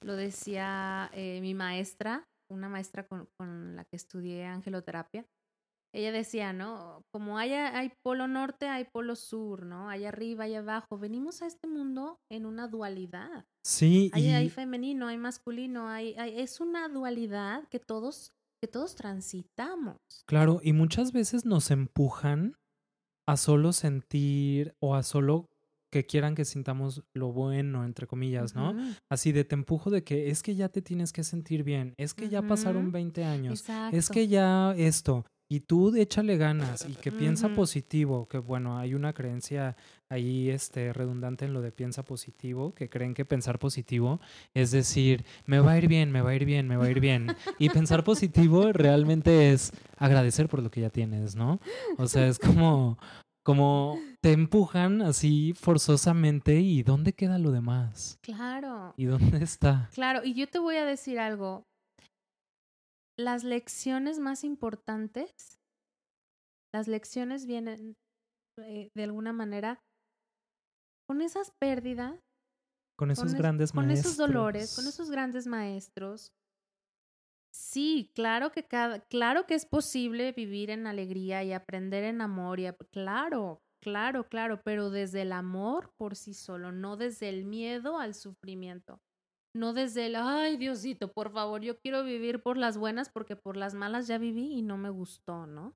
lo 0.01 0.17
decía 0.17 1.09
eh, 1.13 1.41
mi 1.41 1.55
maestra, 1.55 2.25
una 2.51 2.69
maestra 2.69 3.07
con, 3.07 3.29
con, 3.37 3.77
la 3.77 3.85
que 3.85 3.95
estudié 3.95 4.45
angeloterapia. 4.47 5.25
Ella 5.95 6.13
decía, 6.13 6.53
¿no? 6.53 7.03
Como 7.13 7.39
hay, 7.39 7.53
hay 7.53 7.93
polo 8.03 8.29
norte, 8.29 8.69
hay 8.69 8.85
polo 8.85 9.17
sur, 9.17 9.65
¿no? 9.65 9.89
Hay 9.89 10.05
arriba, 10.05 10.45
hay 10.45 10.55
abajo. 10.55 10.99
Venimos 10.99 11.43
a 11.43 11.47
este 11.47 11.67
mundo 11.67 12.19
en 12.31 12.47
una 12.47 12.69
dualidad. 12.69 13.47
Sí. 13.65 14.11
Hay, 14.13 14.29
hay 14.29 14.51
femenino, 14.51 15.09
hay 15.09 15.17
masculino, 15.17 15.89
hay, 15.89 16.15
hay, 16.15 16.41
es 16.41 16.61
una 16.61 16.89
dualidad 16.89 17.67
que 17.69 17.79
todos, 17.79 18.33
que 18.63 18.69
todos 18.69 18.97
transitamos. 18.97 19.97
Claro, 20.27 20.61
y 20.63 20.73
muchas 20.73 21.13
veces 21.13 21.47
nos 21.47 21.71
empujan 21.71 22.55
a 23.27 23.37
solo 23.37 23.73
sentir 23.73 24.75
o 24.81 24.95
a 24.95 25.03
solo 25.03 25.47
que 25.91 26.05
quieran 26.05 26.35
que 26.35 26.45
sintamos 26.45 27.03
lo 27.15 27.33
bueno, 27.33 27.85
entre 27.85 28.07
comillas, 28.07 28.55
¿no? 28.55 28.75
Así 29.11 29.33
de 29.33 29.45
te 29.45 29.55
empujo 29.55 29.91
de 29.91 30.05
que 30.05 30.31
es 30.31 30.43
que 30.43 30.55
ya 30.55 30.69
te 30.69 30.83
tienes 30.83 31.13
que 31.13 31.25
sentir 31.25 31.63
bien, 31.63 31.95
es 31.97 32.15
que 32.15 32.29
ya 32.29 32.43
pasaron 32.43 32.93
20 32.93 33.25
años, 33.25 33.65
es 33.93 34.09
que 34.11 34.29
ya 34.29 34.75
esto, 34.77 35.25
y 35.49 35.61
tú 35.61 35.95
échale 35.97 36.37
ganas 36.37 36.87
y 36.89 36.95
que 36.95 37.11
piensa 37.11 37.49
positivo, 37.49 38.29
que 38.29 38.39
bueno, 38.39 38.79
hay 38.79 38.95
una 38.95 39.15
creencia 39.15 39.77
ahí 40.11 40.51
este 40.51 40.93
redundante 40.93 41.47
en 41.47 41.55
lo 41.55 41.63
de 41.63 41.73
piensa 41.73 42.03
positivo, 42.03 42.75
que 42.75 42.89
creen 42.91 43.15
que 43.15 43.25
pensar 43.25 43.59
positivo 43.59 44.21
es 44.55 44.71
decir, 44.71 45.25
me 45.47 45.61
va 45.61 45.73
a 45.73 45.79
ir 45.79 45.89
bien, 45.89 46.13
me 46.13 46.21
va 46.21 46.31
a 46.31 46.35
ir 46.35 46.45
bien, 46.45 46.69
me 46.69 46.77
va 46.77 46.85
a 46.85 46.91
ir 46.91 47.01
bien. 47.01 47.35
Y 47.59 47.71
pensar 47.71 48.05
positivo 48.05 48.73
realmente 48.73 49.53
es 49.53 49.73
agradecer 49.97 50.49
por 50.49 50.63
lo 50.63 50.71
que 50.71 50.83
ya 50.83 50.91
tienes, 50.91 51.35
¿no? 51.35 51.61
O 51.97 52.07
sea, 52.07 52.29
es 52.29 52.39
como 52.39 52.99
como 53.49 53.99
te 54.21 54.33
empujan 54.33 55.01
así 55.01 55.55
forzosamente 55.55 56.57
y 56.57 56.83
¿dónde 56.83 57.15
queda 57.15 57.39
lo 57.39 57.51
demás? 57.51 58.19
Claro. 58.21 58.93
¿Y 58.99 59.07
dónde 59.07 59.43
está? 59.43 59.89
Claro, 59.95 60.21
y 60.23 60.35
yo 60.35 60.47
te 60.49 60.59
voy 60.59 60.77
a 60.77 60.85
decir 60.85 61.19
algo, 61.19 61.65
las 63.19 63.43
lecciones 63.43 64.21
más 64.21 64.45
importantes, 64.45 65.59
las 66.73 66.87
lecciones 66.87 67.47
vienen 67.47 67.97
eh, 68.59 68.91
de 68.95 69.03
alguna 69.03 69.33
manera 69.33 69.83
con 71.09 71.21
esas 71.21 71.51
pérdidas, 71.59 72.21
con 72.97 73.11
esos 73.11 73.35
grandes 73.35 73.73
con 73.73 73.91
esos 73.91 74.17
dolores, 74.17 74.77
con 74.77 74.87
esos 74.87 75.11
grandes 75.11 75.47
maestros. 75.47 76.33
Sí, 77.53 78.13
claro 78.15 78.53
que 78.53 78.67
cada, 78.69 79.01
claro 79.01 79.47
que 79.47 79.55
es 79.55 79.67
posible 79.67 80.33
vivir 80.33 80.71
en 80.71 80.87
alegría 80.87 81.43
y 81.43 81.53
aprender 81.53 82.05
en 82.05 82.21
amor 82.21 82.61
y 82.61 82.69
claro, 82.93 83.63
claro, 83.81 84.29
claro, 84.29 84.61
pero 84.63 84.91
desde 84.91 85.23
el 85.23 85.33
amor 85.33 85.93
por 85.97 86.15
sí 86.15 86.35
solo, 86.35 86.71
no 86.71 86.97
desde 86.97 87.31
el 87.31 87.45
miedo 87.45 87.99
al 87.99 88.15
sufrimiento 88.15 89.01
no 89.59 89.73
desde 89.73 90.07
el, 90.07 90.17
ay 90.17 90.57
Diosito, 90.57 91.13
por 91.13 91.31
favor, 91.31 91.61
yo 91.61 91.79
quiero 91.79 92.05
vivir 92.05 92.41
por 92.43 92.57
las 92.57 92.79
buenas 92.79 93.11
porque 93.11 93.37
por 93.37 93.57
las 93.57 93.75
malas 93.75 94.07
ya 94.07 94.17
viví 94.17 94.55
y 94.55 94.63
no 94.63 94.79
me 94.79 94.91
gustó, 94.91 95.47
¿no? 95.47 95.75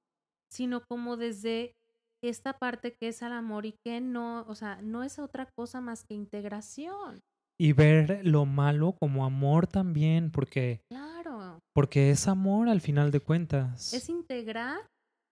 Sino 0.50 0.84
como 0.86 1.16
desde 1.16 1.74
esta 2.22 2.58
parte 2.58 2.94
que 2.94 3.08
es 3.08 3.22
al 3.22 3.32
amor 3.32 3.66
y 3.66 3.72
que 3.84 4.00
no, 4.00 4.44
o 4.48 4.54
sea, 4.54 4.80
no 4.82 5.02
es 5.02 5.18
otra 5.18 5.46
cosa 5.46 5.80
más 5.80 6.04
que 6.04 6.14
integración. 6.14 7.20
Y 7.58 7.72
ver 7.72 8.20
lo 8.24 8.46
malo 8.46 8.92
como 8.92 9.24
amor 9.24 9.66
también, 9.66 10.30
porque... 10.30 10.80
Claro. 10.88 11.58
Porque 11.74 12.10
es 12.10 12.28
amor 12.28 12.68
al 12.68 12.80
final 12.80 13.10
de 13.10 13.20
cuentas. 13.20 13.92
Es 13.92 14.08
integrar 14.08 14.80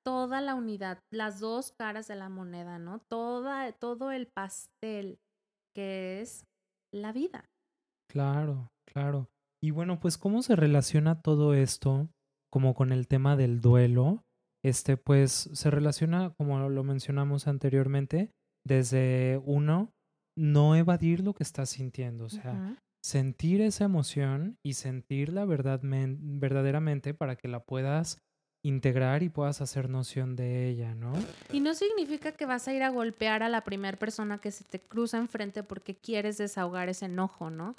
toda 0.05 0.41
la 0.41 0.55
unidad, 0.55 0.99
las 1.13 1.41
dos 1.41 1.73
caras 1.79 2.09
de 2.09 2.17
la 2.17 2.29
moneda, 2.29 2.79
¿no? 2.79 3.01
Toda, 3.09 3.73
todo 3.73 4.11
el 4.13 4.27
pastel 4.27 5.19
que 5.75 6.21
es 6.21 6.45
la 6.93 7.13
vida. 7.13 7.50
Claro, 8.11 8.73
claro. 8.87 9.29
Y 9.63 9.71
bueno, 9.71 10.01
pues 10.01 10.19
cómo 10.19 10.43
se 10.43 10.57
relaciona 10.57 11.21
todo 11.21 11.55
esto 11.55 12.09
como 12.51 12.75
con 12.75 12.93
el 12.93 13.07
tema 13.07 13.37
del 13.37 13.61
duelo. 13.61 14.25
Este, 14.65 14.97
pues 14.97 15.49
se 15.53 15.71
relaciona, 15.71 16.35
como 16.37 16.69
lo 16.69 16.85
mencionamos 16.85 17.47
anteriormente, 17.47 18.33
desde 18.67 19.41
uno, 19.45 19.93
no 20.37 20.77
evadir 20.77 21.21
lo 21.21 21.35
que 21.35 21.45
estás 21.45 21.71
sintiendo, 21.71 22.27
o 22.27 22.29
sea, 22.29 22.77
sentir 23.03 23.63
esa 23.63 23.85
emoción 23.85 24.59
y 24.63 24.75
sentirla 24.75 25.45
verdad, 25.45 25.81
verdaderamente 25.83 27.15
para 27.15 27.37
que 27.37 27.49
la 27.49 27.65
puedas 27.65 28.19
integrar 28.63 29.23
y 29.23 29.29
puedas 29.29 29.61
hacer 29.61 29.89
noción 29.89 30.37
de 30.37 30.69
ella, 30.69 30.95
¿no? 30.95 31.13
Y 31.53 31.61
no 31.61 31.75
significa 31.75 32.33
que 32.33 32.47
vas 32.47 32.69
a 32.69 32.75
ir 32.75 32.83
a 32.83 32.91
golpear 32.91 33.43
a 33.43 33.49
la 33.49 33.65
primera 33.65 33.99
persona 33.99 34.39
que 34.39 34.51
se 34.51 34.65
te 34.65 34.81
cruza 34.81 35.19
enfrente 35.19 35.63
porque 35.63 35.95
quieres 35.95 36.37
desahogar 36.37 36.89
ese 36.89 37.07
enojo, 37.07 37.51
¿no? 37.51 37.77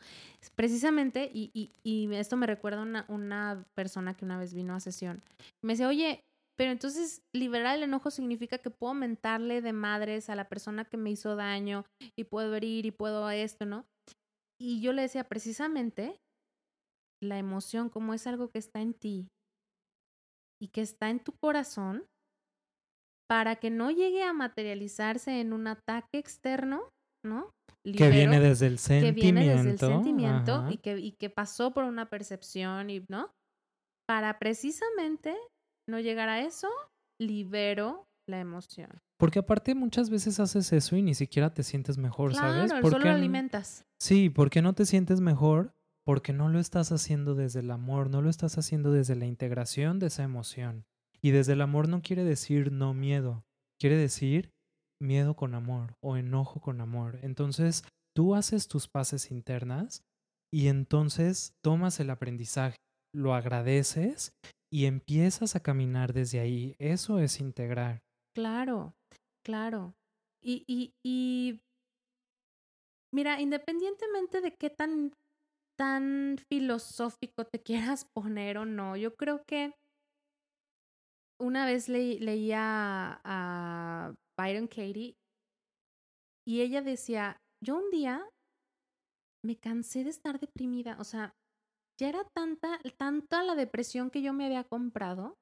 Precisamente, 0.55 1.29
y, 1.31 1.51
y, 1.53 1.71
y 1.83 2.13
esto 2.15 2.35
me 2.35 2.47
recuerda 2.47 2.81
una, 2.81 3.05
una 3.09 3.63
persona 3.75 4.15
que 4.15 4.25
una 4.25 4.39
vez 4.39 4.53
vino 4.53 4.73
a 4.73 4.79
sesión, 4.79 5.21
me 5.63 5.73
dice, 5.73 5.85
oye, 5.85 6.21
pero 6.57 6.71
entonces 6.71 7.21
liberar 7.33 7.77
el 7.77 7.83
enojo 7.83 8.11
significa 8.11 8.57
que 8.57 8.71
puedo 8.71 8.93
mentarle 8.93 9.61
de 9.61 9.73
madres 9.73 10.29
a 10.29 10.35
la 10.35 10.49
persona 10.49 10.85
que 10.85 10.97
me 10.97 11.11
hizo 11.11 11.35
daño 11.35 11.85
y 12.17 12.23
puedo 12.25 12.55
herir 12.55 12.85
y 12.85 12.91
puedo 12.91 13.29
esto, 13.29 13.65
¿no? 13.65 13.85
Y 14.59 14.81
yo 14.81 14.93
le 14.93 15.03
decía, 15.03 15.23
precisamente, 15.23 16.19
la 17.21 17.37
emoción 17.37 17.89
como 17.89 18.13
es 18.13 18.27
algo 18.27 18.49
que 18.49 18.59
está 18.59 18.81
en 18.81 18.93
ti 18.93 19.27
y 20.61 20.69
que 20.69 20.81
está 20.81 21.09
en 21.09 21.19
tu 21.19 21.33
corazón 21.33 22.05
para 23.27 23.55
que 23.55 23.69
no 23.69 23.91
llegue 23.91 24.23
a 24.23 24.33
materializarse 24.33 25.39
en 25.39 25.53
un 25.53 25.67
ataque 25.67 26.17
externo, 26.17 26.89
¿no? 27.25 27.49
que 27.83 28.09
viene 28.09 28.39
desde 28.39 28.67
el 28.67 28.77
sentimiento. 28.77 29.15
Que 29.15 29.21
viene 29.21 29.55
desde 29.55 29.69
el 29.71 29.79
sentimiento 29.79 30.69
y 30.69 30.77
que, 30.77 30.99
y 30.99 31.13
que 31.13 31.29
pasó 31.29 31.71
por 31.71 31.85
una 31.85 32.09
percepción, 32.09 32.89
y, 32.89 33.03
¿no? 33.09 33.31
Para 34.07 34.37
precisamente 34.37 35.35
no 35.89 35.99
llegar 35.99 36.29
a 36.29 36.41
eso, 36.41 36.69
libero 37.19 38.05
la 38.29 38.39
emoción. 38.39 38.89
Porque 39.17 39.39
aparte 39.39 39.73
muchas 39.75 40.09
veces 40.09 40.39
haces 40.39 40.71
eso 40.73 40.95
y 40.95 41.01
ni 41.01 41.15
siquiera 41.15 41.53
te 41.53 41.63
sientes 41.63 41.97
mejor, 41.97 42.35
¿sabes? 42.35 42.71
Claro, 42.71 42.89
solo 42.89 43.05
lo 43.05 43.11
alimentas. 43.11 43.85
Sí, 43.99 44.29
porque 44.29 44.61
no 44.61 44.73
te 44.73 44.85
sientes 44.85 45.21
mejor 45.21 45.73
porque 46.05 46.33
no 46.33 46.49
lo 46.49 46.59
estás 46.59 46.91
haciendo 46.91 47.35
desde 47.35 47.59
el 47.59 47.71
amor, 47.71 48.09
no 48.09 48.21
lo 48.21 48.29
estás 48.29 48.57
haciendo 48.57 48.91
desde 48.91 49.15
la 49.15 49.25
integración 49.25 49.99
de 49.99 50.07
esa 50.07 50.23
emoción. 50.23 50.85
Y 51.21 51.31
desde 51.31 51.53
el 51.53 51.61
amor 51.61 51.87
no 51.87 52.01
quiere 52.01 52.23
decir 52.23 52.71
no 52.71 52.93
miedo, 52.93 53.43
quiere 53.79 53.95
decir 53.95 54.49
miedo 55.01 55.35
con 55.35 55.55
amor 55.55 55.95
o 56.01 56.17
enojo 56.17 56.61
con 56.61 56.81
amor. 56.81 57.19
Entonces, 57.21 57.83
tú 58.15 58.35
haces 58.35 58.67
tus 58.67 58.87
paces 58.87 59.31
internas 59.31 60.03
y 60.51 60.67
entonces 60.67 61.53
tomas 61.63 61.99
el 61.99 62.09
aprendizaje, 62.09 62.77
lo 63.13 63.33
agradeces 63.33 64.33
y 64.71 64.85
empiezas 64.85 65.55
a 65.55 65.61
caminar 65.61 66.13
desde 66.13 66.39
ahí. 66.39 66.75
Eso 66.79 67.19
es 67.19 67.39
integrar. 67.39 68.01
Claro, 68.35 68.93
claro. 69.45 69.93
Y, 70.43 70.63
y, 70.67 70.93
y 71.03 71.59
mira, 73.13 73.39
independientemente 73.41 74.41
de 74.41 74.55
qué 74.55 74.69
tan 74.69 75.13
tan 75.81 76.37
filosófico 76.47 77.45
te 77.45 77.59
quieras 77.65 78.05
poner 78.13 78.59
o 78.59 78.65
no, 78.65 78.95
yo 78.95 79.15
creo 79.15 79.41
que 79.47 79.73
una 81.41 81.65
vez 81.65 81.89
leía 81.89 83.19
a 83.23 84.13
Byron 84.39 84.67
Katie 84.67 85.15
y 86.47 86.61
ella 86.61 86.83
decía, 86.83 87.37
yo 87.65 87.79
un 87.79 87.89
día 87.89 88.29
me 89.43 89.57
cansé 89.57 90.03
de 90.03 90.11
estar 90.11 90.39
deprimida, 90.39 90.97
o 90.99 91.03
sea, 91.03 91.33
ya 91.99 92.09
era 92.09 92.27
tanta, 92.35 92.79
tanta 92.99 93.43
la 93.43 93.55
depresión 93.55 94.11
que 94.11 94.21
yo 94.21 94.33
me 94.33 94.45
había 94.45 94.63
comprado, 94.63 95.33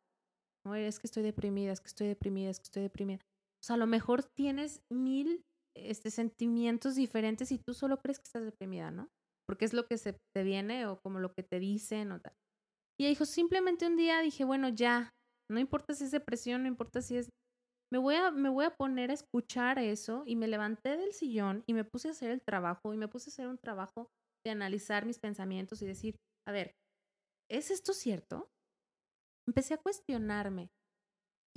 es 0.73 0.99
que 0.99 1.07
estoy 1.07 1.23
deprimida, 1.23 1.73
es 1.73 1.81
que 1.81 1.87
estoy 1.87 2.07
deprimida, 2.07 2.49
es 2.49 2.59
que 2.59 2.67
estoy 2.67 2.83
deprimida. 2.83 3.19
O 3.61 3.65
sea, 3.65 3.73
a 3.75 3.79
lo 3.79 3.87
mejor 3.87 4.23
tienes 4.23 4.79
mil 4.89 5.41
este, 5.75 6.11
sentimientos 6.11 6.95
diferentes 6.95 7.51
y 7.51 7.59
tú 7.59 7.73
solo 7.73 7.97
crees 7.97 8.19
que 8.19 8.27
estás 8.27 8.45
deprimida, 8.45 8.89
¿no? 8.89 9.09
Porque 9.49 9.65
es 9.65 9.73
lo 9.73 9.87
que 9.87 9.97
se 9.97 10.15
te 10.31 10.43
viene 10.43 10.85
o 10.85 11.01
como 11.01 11.17
lo 11.17 11.33
que 11.33 11.41
te 11.41 11.59
dicen 11.59 12.11
o 12.11 12.21
tal. 12.21 12.35
Y 12.99 13.05
ella 13.05 13.09
dijo, 13.09 13.25
simplemente 13.25 13.87
un 13.87 13.97
día 13.97 14.21
dije, 14.21 14.45
bueno, 14.45 14.69
ya, 14.69 15.09
no 15.49 15.59
importa 15.59 15.95
si 15.95 16.03
es 16.03 16.11
depresión, 16.11 16.61
no 16.61 16.67
importa 16.67 17.01
si 17.01 17.17
es... 17.17 17.29
Me 17.91 17.97
voy, 17.97 18.13
a, 18.13 18.29
me 18.29 18.49
voy 18.49 18.65
a 18.65 18.75
poner 18.75 19.09
a 19.09 19.15
escuchar 19.15 19.79
eso 19.79 20.21
y 20.27 20.35
me 20.35 20.47
levanté 20.47 20.97
del 20.97 21.13
sillón 21.13 21.63
y 21.65 21.73
me 21.73 21.83
puse 21.83 22.09
a 22.09 22.11
hacer 22.11 22.29
el 22.29 22.43
trabajo 22.43 22.93
y 22.93 22.97
me 22.97 23.07
puse 23.07 23.31
a 23.31 23.33
hacer 23.33 23.47
un 23.47 23.57
trabajo 23.57 24.11
de 24.45 24.51
analizar 24.51 25.07
mis 25.07 25.17
pensamientos 25.17 25.81
y 25.81 25.87
decir, 25.87 26.15
a 26.47 26.51
ver, 26.51 26.75
¿es 27.49 27.71
esto 27.71 27.93
cierto? 27.93 28.51
Empecé 29.47 29.73
a 29.73 29.81
cuestionarme. 29.81 30.69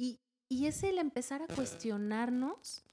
Y, 0.00 0.16
y 0.50 0.64
es 0.64 0.82
el 0.82 0.96
empezar 0.96 1.42
a 1.42 1.54
cuestionarnos 1.54 2.86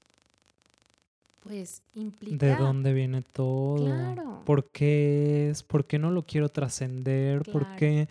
pues 1.40 1.82
implica... 1.94 2.46
¿De 2.46 2.56
dónde 2.56 2.92
viene 2.92 3.22
todo? 3.22 3.84
Claro. 3.84 4.42
¿Por 4.44 4.70
qué 4.70 5.50
es? 5.50 5.62
¿Por 5.62 5.86
qué 5.86 5.98
no 5.98 6.10
lo 6.10 6.24
quiero 6.24 6.48
trascender? 6.48 7.42
¿Por 7.50 7.76
qué? 7.76 8.08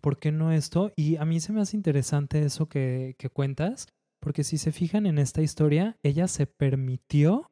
¿por 0.00 0.18
qué 0.18 0.32
no 0.32 0.52
esto? 0.52 0.92
Y 0.96 1.16
a 1.16 1.24
mí 1.24 1.40
se 1.40 1.52
me 1.52 1.60
hace 1.60 1.76
interesante 1.76 2.42
eso 2.42 2.68
que, 2.68 3.14
que 3.18 3.30
cuentas, 3.30 3.86
porque 4.20 4.44
si 4.44 4.58
se 4.58 4.72
fijan 4.72 5.06
en 5.06 5.18
esta 5.18 5.42
historia, 5.42 5.96
ella 6.02 6.28
se 6.28 6.46
permitió 6.46 7.50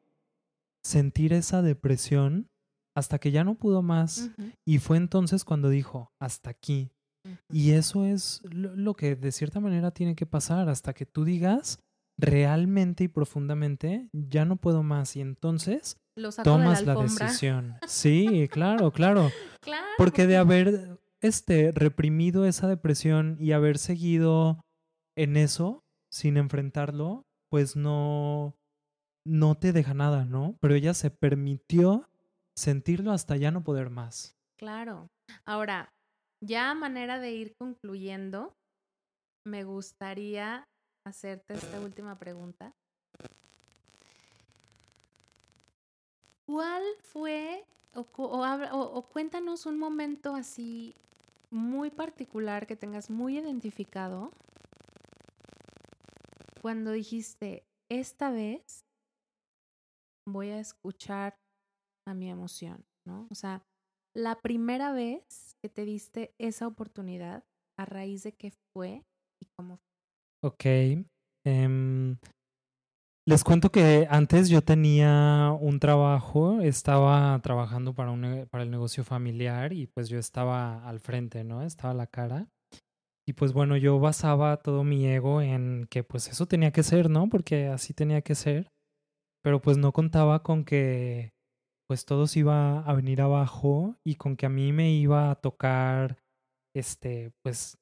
sentir 0.83 1.33
esa 1.33 1.62
depresión 1.62 2.48
hasta 2.96 3.18
que 3.18 3.31
ya 3.31 3.44
no 3.44 3.54
pudo 3.54 3.83
más. 3.83 4.31
Y 4.66 4.78
fue 4.78 4.96
entonces 4.96 5.44
cuando 5.44 5.68
dijo, 5.68 6.12
hasta 6.20 6.50
aquí. 6.50 6.90
Y 7.52 7.72
eso 7.72 8.04
es 8.07 8.40
lo 8.50 8.94
que 8.94 9.14
de 9.14 9.33
cierta 9.33 9.61
manera 9.61 9.90
tiene 9.90 10.14
que 10.14 10.24
pasar 10.24 10.68
hasta 10.68 10.94
que 10.94 11.04
tú 11.04 11.24
digas 11.24 11.78
realmente 12.18 13.04
y 13.04 13.09
profundamente, 13.09 14.09
ya 14.12 14.44
no 14.44 14.57
puedo 14.57 14.83
más. 14.83 15.16
Y 15.16 15.20
entonces 15.20 15.96
tomas 16.44 16.85
la 16.85 16.94
decisión. 16.96 17.76
Sí, 17.87 18.48
claro, 18.50 18.90
claro. 18.92 19.31
Claro. 19.61 19.87
Porque 19.98 20.26
de 20.26 20.38
haber 20.38 20.98
este, 21.20 21.72
reprimido 21.72 22.46
esa 22.46 22.68
depresión 22.68 23.37
y 23.38 23.52
haber 23.52 23.76
seguido 23.76 24.64
en 25.16 25.37
eso 25.37 25.83
sin 26.11 26.38
enfrentarlo, 26.38 27.26
pues 27.50 27.76
no, 27.76 28.57
no 29.26 29.57
te 29.57 29.72
deja 29.72 29.92
nada, 29.92 30.24
¿no? 30.24 30.57
Pero 30.61 30.74
ella 30.74 30.94
se 30.94 31.11
permitió 31.11 32.09
sentirlo 32.57 33.12
hasta 33.12 33.37
ya 33.37 33.50
no 33.50 33.62
poder 33.62 33.90
más. 33.90 34.38
Claro. 34.59 35.09
Ahora, 35.44 35.92
ya 36.42 36.70
a 36.70 36.74
manera 36.74 37.18
de 37.18 37.33
ir 37.33 37.54
concluyendo, 37.59 38.57
me 39.44 39.64
gustaría 39.64 40.64
hacerte 41.08 41.54
esta 41.54 41.80
última 41.80 42.18
pregunta. 42.18 42.74
¿Cuál 46.46 46.82
fue, 47.02 47.64
o, 47.94 49.08
cuéntanos 49.12 49.66
un 49.66 49.78
momento 49.78 50.34
así 50.34 50.94
muy 51.50 51.90
particular 51.90 52.66
que 52.66 52.76
tengas 52.76 53.10
muy 53.10 53.38
identificado 53.38 54.32
cuando 56.62 56.92
dijiste, 56.92 57.66
esta 57.88 58.30
vez 58.30 58.84
voy 60.26 60.50
a 60.50 60.58
escuchar 60.58 61.38
a 62.06 62.14
mi 62.14 62.30
emoción, 62.30 62.84
¿no? 63.04 63.26
O 63.30 63.34
sea, 63.34 63.62
la 64.14 64.40
primera 64.40 64.92
vez 64.92 65.54
que 65.60 65.68
te 65.68 65.84
diste 65.84 66.34
esa 66.38 66.66
oportunidad, 66.66 67.44
a 67.76 67.84
raíz 67.84 68.22
de 68.22 68.32
qué 68.32 68.50
fue 68.72 69.04
y 69.40 69.46
cómo. 69.56 69.80
Ok. 70.42 70.64
em, 71.44 72.16
les 73.27 73.44
cuento 73.44 73.70
que 73.70 74.07
antes 74.11 74.48
yo 74.48 74.62
tenía 74.62 75.55
un 75.61 75.81
trabajo, 75.81 76.61
estaba 76.62 77.38
trabajando 77.42 77.94
para, 77.94 78.11
un, 78.11 78.46
para 78.51 78.62
el 78.64 78.70
negocio 78.70 79.05
familiar 79.05 79.72
y 79.72 79.87
pues 79.87 80.09
yo 80.09 80.18
estaba 80.18 80.88
al 80.88 81.01
frente, 81.01 81.44
¿no? 81.44 81.62
Estaba 81.62 81.92
la 81.92 82.07
cara. 82.07 82.48
Y 83.27 83.35
pues 83.35 83.53
bueno, 83.53 83.77
yo 83.77 84.01
basaba 84.01 84.57
todo 84.57 84.85
mi 84.85 85.07
ego 85.07 85.42
en 85.42 85.87
que 85.90 86.05
pues 86.05 86.29
eso 86.29 86.46
tenía 86.46 86.70
que 86.70 86.83
ser, 86.83 87.11
¿no? 87.11 87.29
Porque 87.29 87.66
así 87.66 87.92
tenía 87.92 88.22
que 88.22 88.35
ser. 88.35 88.70
Pero 89.42 89.61
pues 89.61 89.77
no 89.77 89.92
contaba 89.92 90.42
con 90.42 90.64
que 90.64 91.33
pues 91.87 92.07
todo 92.07 92.27
se 92.27 92.40
iba 92.40 92.81
a 92.81 92.94
venir 92.94 93.20
abajo 93.20 93.96
y 94.05 94.14
con 94.14 94.37
que 94.37 94.46
a 94.46 94.51
mí 94.51 94.72
me 94.72 94.90
iba 94.92 95.31
a 95.31 95.35
tocar 95.35 96.18
este 96.74 97.33
pues 97.42 97.77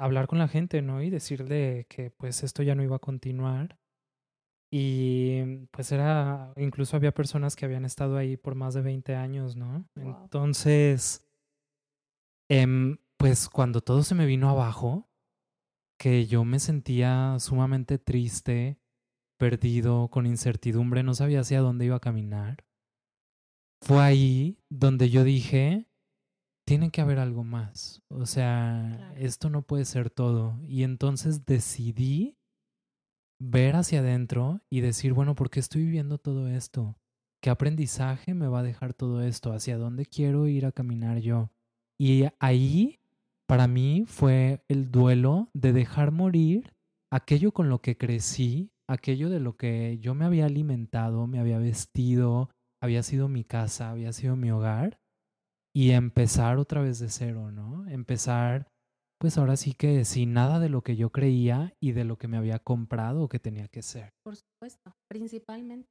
hablar 0.00 0.26
con 0.26 0.38
la 0.38 0.48
gente, 0.48 0.82
¿no? 0.82 1.02
Y 1.02 1.10
decirle 1.10 1.86
que 1.88 2.10
pues 2.10 2.42
esto 2.42 2.62
ya 2.62 2.74
no 2.74 2.82
iba 2.82 2.96
a 2.96 3.00
continuar. 3.00 3.78
Y 4.72 5.66
pues 5.72 5.90
era, 5.92 6.52
incluso 6.56 6.96
había 6.96 7.12
personas 7.12 7.56
que 7.56 7.64
habían 7.64 7.84
estado 7.84 8.16
ahí 8.16 8.36
por 8.36 8.54
más 8.54 8.74
de 8.74 8.82
20 8.82 9.14
años, 9.14 9.56
¿no? 9.56 9.84
Wow. 9.96 10.22
Entonces, 10.22 11.28
em, 12.48 12.98
pues 13.16 13.48
cuando 13.48 13.80
todo 13.80 14.02
se 14.02 14.14
me 14.14 14.26
vino 14.26 14.48
abajo, 14.48 15.10
que 15.98 16.26
yo 16.26 16.44
me 16.44 16.60
sentía 16.60 17.36
sumamente 17.40 17.98
triste, 17.98 18.80
perdido, 19.38 20.08
con 20.08 20.26
incertidumbre, 20.26 21.02
no 21.02 21.14
sabía 21.14 21.40
hacia 21.40 21.60
dónde 21.60 21.86
iba 21.86 21.96
a 21.96 22.00
caminar, 22.00 22.64
fue 23.82 23.98
ahí 23.98 24.58
donde 24.68 25.10
yo 25.10 25.24
dije, 25.24 25.89
tiene 26.70 26.92
que 26.92 27.00
haber 27.00 27.18
algo 27.18 27.42
más. 27.42 28.00
O 28.08 28.26
sea, 28.26 28.94
Claro. 28.96 29.16
esto 29.16 29.50
no 29.50 29.62
puede 29.62 29.84
ser 29.84 30.08
todo. 30.08 30.60
Y 30.62 30.84
entonces 30.84 31.44
decidí 31.44 32.36
ver 33.42 33.74
hacia 33.74 33.98
adentro 33.98 34.60
y 34.70 34.80
decir, 34.80 35.12
bueno, 35.12 35.34
¿por 35.34 35.50
qué 35.50 35.58
estoy 35.58 35.82
viviendo 35.82 36.18
todo 36.18 36.46
esto? 36.46 36.96
¿Qué 37.42 37.50
aprendizaje 37.50 38.34
me 38.34 38.46
va 38.46 38.60
a 38.60 38.62
dejar 38.62 38.94
todo 38.94 39.20
esto? 39.20 39.52
¿Hacia 39.52 39.78
dónde 39.78 40.06
quiero 40.06 40.46
ir 40.46 40.64
a 40.64 40.70
caminar 40.70 41.18
yo? 41.18 41.50
Y 41.98 42.26
ahí, 42.38 43.00
para 43.48 43.66
mí, 43.66 44.04
fue 44.06 44.62
el 44.68 44.92
duelo 44.92 45.50
de 45.52 45.72
dejar 45.72 46.12
morir 46.12 46.72
aquello 47.12 47.50
con 47.50 47.68
lo 47.68 47.80
que 47.80 47.96
crecí, 47.96 48.70
aquello 48.88 49.28
de 49.28 49.40
lo 49.40 49.56
que 49.56 49.98
yo 49.98 50.14
me 50.14 50.24
había 50.24 50.46
alimentado, 50.46 51.26
me 51.26 51.40
había 51.40 51.58
vestido, 51.58 52.50
había 52.80 53.02
sido 53.02 53.26
mi 53.26 53.42
casa, 53.42 53.90
había 53.90 54.12
sido 54.12 54.36
mi 54.36 54.52
hogar, 54.52 54.99
y 55.74 55.92
empezar 55.92 56.58
otra 56.58 56.80
vez 56.82 56.98
de 56.98 57.08
cero, 57.08 57.50
¿no? 57.52 57.86
Empezar, 57.88 58.68
pues 59.20 59.38
ahora 59.38 59.56
sí 59.56 59.72
que 59.74 60.04
sin 60.04 60.32
nada 60.32 60.58
de 60.58 60.68
lo 60.68 60.82
que 60.82 60.96
yo 60.96 61.10
creía 61.10 61.74
y 61.80 61.92
de 61.92 62.04
lo 62.04 62.18
que 62.18 62.28
me 62.28 62.36
había 62.36 62.58
comprado 62.58 63.22
o 63.22 63.28
que 63.28 63.38
tenía 63.38 63.68
que 63.68 63.82
ser. 63.82 64.10
Por 64.24 64.36
supuesto, 64.36 64.92
principalmente. 65.08 65.88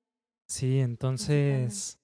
Sí, 0.49 0.79
entonces, 0.79 1.99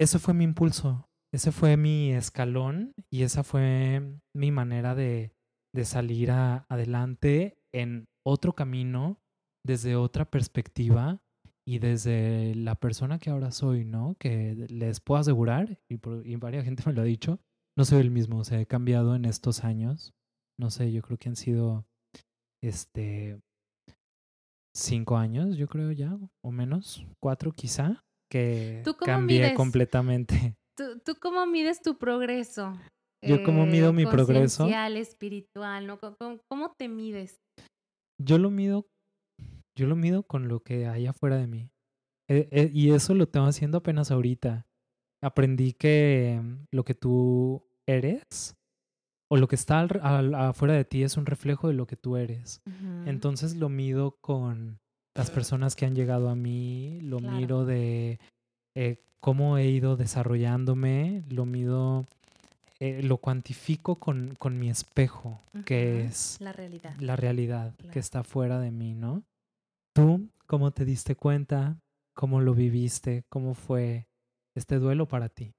ese 0.00 0.18
fue 0.18 0.34
mi 0.34 0.44
impulso, 0.44 1.06
ese 1.32 1.52
fue 1.52 1.76
mi 1.76 2.12
escalón 2.12 2.92
y 3.10 3.22
esa 3.22 3.44
fue 3.44 4.18
mi 4.34 4.50
manera 4.50 4.94
de, 4.94 5.32
de 5.74 5.84
salir 5.84 6.30
a- 6.30 6.66
adelante 6.68 7.58
en 7.72 8.06
otro 8.26 8.54
camino, 8.54 9.18
desde 9.64 9.96
otra 9.96 10.24
perspectiva 10.30 11.20
y 11.66 11.78
desde 11.78 12.54
la 12.54 12.74
persona 12.74 13.18
que 13.18 13.30
ahora 13.30 13.50
soy, 13.52 13.84
¿no? 13.84 14.16
Que 14.18 14.54
les 14.68 15.00
puedo 15.00 15.20
asegurar, 15.20 15.78
y, 15.88 15.98
por, 15.98 16.26
y 16.26 16.36
varias 16.36 16.64
gente 16.66 16.82
me 16.86 16.92
lo 16.92 17.02
ha 17.02 17.04
dicho, 17.04 17.38
no 17.76 17.84
soy 17.84 18.00
el 18.00 18.10
mismo, 18.10 18.38
o 18.38 18.44
sea, 18.44 18.60
he 18.60 18.66
cambiado 18.66 19.14
en 19.14 19.24
estos 19.24 19.64
años, 19.64 20.12
no 20.58 20.70
sé, 20.70 20.92
yo 20.92 21.02
creo 21.02 21.18
que 21.18 21.28
han 21.28 21.36
sido, 21.36 21.86
este, 22.62 23.40
cinco 24.76 25.16
años, 25.16 25.56
yo 25.56 25.68
creo 25.68 25.92
ya, 25.92 26.16
o 26.44 26.50
menos, 26.52 27.06
cuatro 27.22 27.52
quizá, 27.52 28.04
que 28.30 28.82
¿Tú 28.84 28.92
cómo 28.94 29.06
cambié 29.06 29.40
mides? 29.40 29.56
completamente. 29.56 30.56
¿Tú, 30.76 30.98
tú 31.04 31.14
cómo 31.20 31.44
mides 31.46 31.82
tu 31.82 31.98
progreso? 31.98 32.72
¿Yo 33.22 33.42
cómo 33.44 33.66
mido 33.66 33.92
mi 33.92 34.06
progreso? 34.06 34.66
espiritual, 34.96 35.86
¿no? 35.86 35.98
¿Cómo- 35.98 36.16
¿Cómo, 36.18 36.38
cómo 36.48 36.72
te 36.78 36.88
mides? 36.88 37.36
Yo 38.18 38.38
lo 38.38 38.50
mido, 38.50 38.86
yo 39.80 39.86
lo 39.86 39.96
mido 39.96 40.22
con 40.22 40.46
lo 40.48 40.60
que 40.60 40.86
hay 40.86 41.06
afuera 41.06 41.36
de 41.36 41.46
mí. 41.46 41.70
Eh, 42.28 42.48
eh, 42.52 42.70
y 42.72 42.90
eso 42.92 43.14
lo 43.14 43.26
tengo 43.28 43.46
haciendo 43.46 43.78
apenas 43.78 44.10
ahorita. 44.10 44.66
Aprendí 45.22 45.72
que 45.72 46.38
mm, 46.42 46.66
lo 46.70 46.84
que 46.84 46.94
tú 46.94 47.64
eres 47.86 48.56
o 49.30 49.36
lo 49.36 49.48
que 49.48 49.56
está 49.56 49.80
al- 49.80 50.00
al- 50.02 50.34
afuera 50.34 50.74
de 50.74 50.84
ti 50.84 51.02
es 51.02 51.16
un 51.16 51.26
reflejo 51.26 51.68
de 51.68 51.74
lo 51.74 51.86
que 51.86 51.96
tú 51.96 52.16
eres. 52.16 52.60
Entonces 53.06 53.56
lo 53.56 53.68
mido 53.68 54.16
con 54.20 54.78
las 55.16 55.30
personas 55.30 55.74
que 55.76 55.86
han 55.86 55.94
llegado 55.94 56.28
a 56.28 56.34
mí, 56.36 57.00
lo 57.02 57.18
Claro. 57.18 57.36
miro 57.36 57.64
de 57.64 58.18
eh, 58.76 59.02
cómo 59.20 59.58
he 59.58 59.66
ido 59.68 59.96
desarrollándome, 59.96 61.22
lo 61.28 61.44
mido, 61.46 62.06
eh, 62.78 63.02
lo 63.02 63.18
cuantifico 63.18 63.96
con, 63.96 64.34
con 64.38 64.58
mi 64.58 64.70
espejo, 64.70 65.40
que 65.64 66.04
es 66.04 66.38
La 66.40 66.52
realidad. 66.52 66.94
la 67.00 67.16
realidad 67.16 67.74
Claro. 67.76 67.92
que 67.92 67.98
está 67.98 68.22
fuera 68.24 68.58
de 68.60 68.70
mí, 68.70 68.94
¿no? 68.94 69.22
¿Tú 69.92 70.30
cómo 70.46 70.70
te 70.70 70.84
diste 70.84 71.16
cuenta? 71.16 71.80
¿Cómo 72.14 72.40
lo 72.40 72.54
viviste? 72.54 73.24
¿Cómo 73.28 73.54
fue 73.54 74.06
este 74.54 74.76
duelo 74.76 75.08
para 75.08 75.28
ti? 75.28 75.52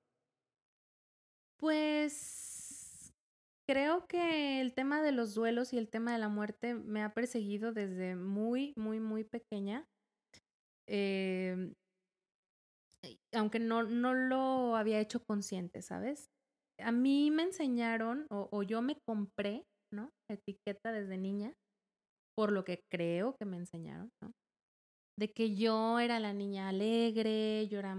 Pues 1.60 3.14
creo 3.68 4.08
que 4.08 4.62
el 4.62 4.74
tema 4.74 5.02
de 5.02 5.12
los 5.12 5.34
duelos 5.34 5.74
y 5.74 5.78
el 5.78 5.90
tema 5.90 6.14
de 6.14 6.20
la 6.20 6.30
muerte 6.30 6.76
me 6.76 7.04
ha 7.04 7.14
perseguido 7.14 7.74
desde 7.74 8.16
muy, 8.16 8.74
muy, 8.78 9.00
muy 9.00 9.24
pequeña. 9.24 9.86
Eh, 10.88 11.74
aunque 13.34 13.60
no, 13.60 13.84
no 13.84 14.14
lo 14.14 14.76
había 14.76 15.00
hecho 15.00 15.24
consciente, 15.24 15.82
¿sabes? 15.82 16.30
A 16.80 16.92
mí 16.92 17.32
me 17.32 17.44
enseñaron 17.44 18.28
o, 18.30 18.48
o 18.52 18.64
yo 18.64 18.82
me 18.82 18.98
compré, 19.06 19.66
¿no? 19.92 20.12
Etiqueta 20.30 20.92
desde 20.92 21.18
niña, 21.18 21.54
por 22.36 22.52
lo 22.52 22.64
que 22.64 22.82
creo 22.92 23.36
que 23.40 23.46
me 23.46 23.58
enseñaron, 23.58 24.10
¿no? 24.22 24.32
De 25.18 25.32
que 25.32 25.56
yo 25.56 26.00
era 26.00 26.20
la 26.20 26.34
niña 26.34 26.70
alegre, 26.70 27.68
yo 27.70 27.80
era 27.80 27.96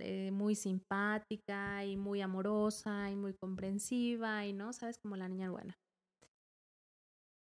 eh, 0.00 0.30
muy 0.32 0.54
simpática 0.54 1.84
y 1.84 1.96
muy 1.96 2.20
amorosa 2.22 3.10
y 3.10 3.16
muy 3.16 3.34
comprensiva 3.34 4.46
y, 4.46 4.52
¿no? 4.52 4.72
¿Sabes? 4.72 4.98
Como 5.02 5.16
la 5.16 5.28
niña 5.28 5.50
buena. 5.50 5.74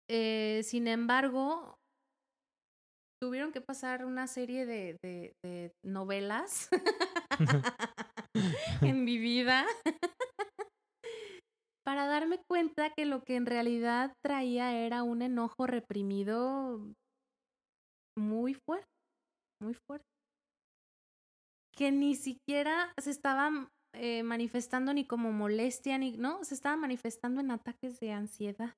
Eh, 0.10 0.62
sin 0.64 0.88
embargo, 0.88 1.78
tuvieron 3.22 3.52
que 3.52 3.62
pasar 3.62 4.06
una 4.06 4.28
serie 4.28 4.66
de, 4.66 4.98
de- 5.04 5.34
de 5.44 5.72
novelas 5.84 6.70
en 8.82 9.04
mi 9.04 9.18
vida 9.18 9.66
para 11.84 12.08
darme 12.08 12.40
cuenta 12.48 12.92
que 12.96 13.06
lo 13.06 13.24
que 13.24 13.36
en 13.36 13.46
realidad 13.46 14.14
traía 14.24 14.78
era 14.86 15.04
un 15.04 15.22
enojo 15.22 15.68
reprimido 15.68 16.80
muy 18.18 18.54
fuerte, 18.54 18.88
muy 19.62 19.74
fuerte. 19.74 20.06
Que 21.76 21.92
ni 21.92 22.16
siquiera 22.16 22.94
se 23.02 23.10
estaba 23.10 23.70
eh, 23.94 24.24
manifestando 24.24 24.94
ni 24.94 25.06
como 25.06 25.32
molestia, 25.32 25.98
ni, 25.98 26.18
no, 26.18 26.44
se 26.44 26.54
estaba 26.54 26.76
manifestando 26.76 27.42
en 27.42 27.52
ataques 27.52 28.00
de 28.00 28.12
ansiedad. 28.12 28.76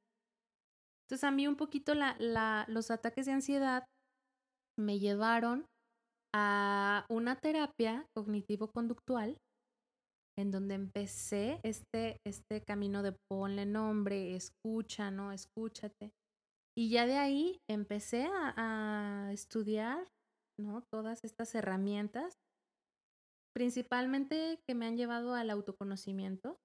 Entonces 1.06 1.24
a 1.24 1.32
mí 1.32 1.48
un 1.48 1.58
poquito 1.58 1.94
los 1.96 2.92
ataques 2.92 3.26
de 3.26 3.34
ansiedad 3.34 3.86
me 4.80 5.00
llevaron 5.00 5.66
a 6.34 7.06
una 7.10 7.36
terapia 7.36 8.08
cognitivo-conductual 8.16 9.38
en 10.38 10.52
donde 10.52 10.76
empecé 10.76 11.60
este, 11.64 12.18
este 12.26 12.62
camino 12.62 13.04
de 13.04 13.16
ponle 13.30 13.66
nombre, 13.66 14.36
escucha, 14.36 15.12
¿no? 15.12 15.32
Escúchate. 15.32 16.12
Y 16.76 16.90
ya 16.90 17.06
de 17.06 17.18
ahí 17.18 17.62
empecé 17.70 18.28
a, 18.32 19.30
estudiar, 19.32 20.08
¿no? 20.60 20.84
Todas 20.92 21.24
estas 21.24 21.54
herramientas, 21.56 22.40
principalmente 23.56 24.60
que 24.68 24.76
me 24.76 24.88
han 24.88 24.98
llevado 24.98 25.36
al 25.36 25.50
autoconocimiento 25.50 26.58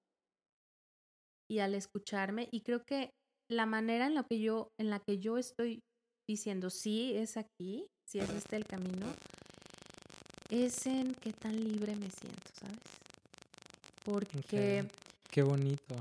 y 1.49 1.59
al 1.59 1.75
escucharme. 1.75 2.49
Y 2.51 2.61
creo 2.61 2.85
que 2.85 3.11
la 3.51 3.65
manera 3.65 4.07
en 4.07 4.15
la 4.15 4.23
que 4.23 4.39
yo, 4.39 4.69
en 4.79 4.89
la 4.89 4.99
que 4.99 5.19
yo 5.19 5.37
estoy 5.37 5.83
diciendo 6.27 6.69
sí 6.69 7.15
es 7.15 7.37
aquí, 7.37 7.87
si 8.07 8.19
es 8.19 8.29
este 8.31 8.55
el 8.55 8.65
camino, 8.65 9.07
es 10.49 10.87
en 10.87 11.13
qué 11.15 11.33
tan 11.33 11.55
libre 11.55 11.95
me 11.95 12.09
siento, 12.09 12.51
¿sabes? 12.53 12.98
Porque... 14.03 14.85
Qué 15.31 15.43
bonito. 15.43 15.95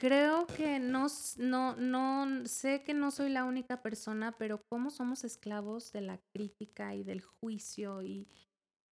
Creo 0.00 0.46
que 0.46 0.80
no, 0.80 1.06
no, 1.38 1.76
no, 1.76 2.46
sé 2.46 2.82
que 2.82 2.94
no 2.94 3.10
soy 3.10 3.30
la 3.30 3.44
única 3.44 3.80
persona, 3.80 4.32
pero 4.32 4.62
cómo 4.68 4.90
somos 4.90 5.24
esclavos 5.24 5.92
de 5.92 6.00
la 6.00 6.18
crítica 6.32 6.94
y 6.94 7.04
del 7.04 7.22
juicio 7.22 8.02
y, 8.02 8.26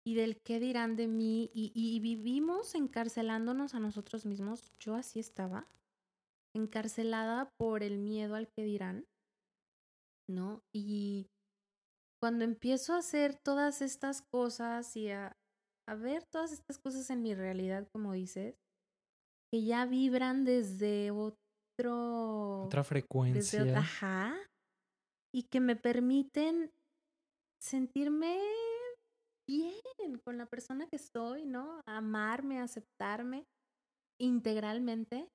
y 0.05 0.15
del 0.15 0.41
qué 0.41 0.59
dirán 0.59 0.97
de 0.97 1.07
mí 1.07 1.51
y, 1.55 1.71
y 1.75 2.01
vivimos 2.01 2.75
encarcelándonos 2.75 3.75
a 3.75 3.81
nosotros 3.81 4.25
mismos. 4.25 4.73
Yo 4.81 4.95
así 4.95 5.21
estaba, 5.21 5.69
encarcelada 6.55 7.51
por 7.57 7.83
el 7.83 7.99
miedo 7.99 8.35
al 8.35 8.49
que 8.49 8.65
dirán, 8.65 9.07
¿no? 10.29 10.63
Y 10.73 11.29
cuando 12.21 12.45
empiezo 12.45 12.95
a 12.95 12.99
hacer 12.99 13.37
todas 13.37 13.83
estas 13.83 14.23
cosas 14.23 14.97
y 14.97 15.11
a, 15.11 15.37
a 15.89 15.95
ver 15.95 16.25
todas 16.33 16.53
estas 16.53 16.79
cosas 16.79 17.09
en 17.11 17.23
mi 17.23 17.35
realidad, 17.35 17.89
como 17.93 18.13
dices, 18.13 18.57
que 19.53 19.65
ya 19.65 19.87
vibran 19.87 20.45
desde 20.45 21.11
otro... 21.11 22.65
Otra 22.65 22.85
frecuencia. 22.85 23.65
Desde, 23.65 23.77
ajá. 23.77 24.37
Y 25.35 25.45
que 25.45 25.61
me 25.61 25.77
permiten 25.77 26.71
sentirme 27.63 28.41
bien 29.49 30.19
con 30.25 30.39
la 30.39 30.47
persona 30.47 30.87
que 30.89 30.99
soy, 30.99 31.45
¿no? 31.45 31.81
Amarme, 31.87 32.61
aceptarme 32.61 33.45
integralmente. 34.21 35.29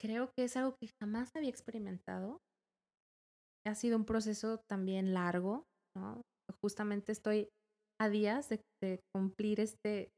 Creo 0.00 0.30
que 0.32 0.44
es 0.44 0.56
algo 0.56 0.76
que 0.80 0.88
jamás 1.00 1.30
había 1.34 1.50
experimentado 1.50 2.40
ha 3.68 3.74
sido 3.74 3.96
un 3.96 4.04
proceso 4.04 4.58
también 4.68 5.14
largo, 5.14 5.66
¿no? 5.94 6.22
Justamente 6.62 7.12
estoy 7.12 7.48
a 8.00 8.08
días 8.08 8.48
de, 8.48 8.60
cumplir 9.12 9.60
este, 9.60 10.12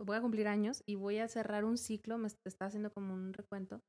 voy 0.00 0.16
a 0.16 0.22
cumplir 0.22 0.48
años 0.48 0.82
y 0.86 0.94
voy 0.94 1.18
a 1.18 1.28
cerrar 1.28 1.64
un 1.64 1.76
ciclo, 1.76 2.18
me 2.18 2.28
está 2.28 2.66
haciendo 2.66 2.90
como 2.92 3.14
un 3.14 3.32
recuento, 3.32 3.80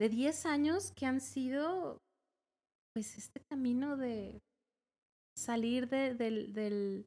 de 0.00 0.08
10 0.08 0.46
años 0.46 0.92
que 0.92 1.06
han 1.06 1.20
sido, 1.20 2.00
pues, 2.94 3.18
este 3.18 3.40
camino 3.50 3.96
de 3.96 4.40
salir 5.36 5.88
de, 5.88 6.14
del, 6.14 6.52
del, 6.52 7.06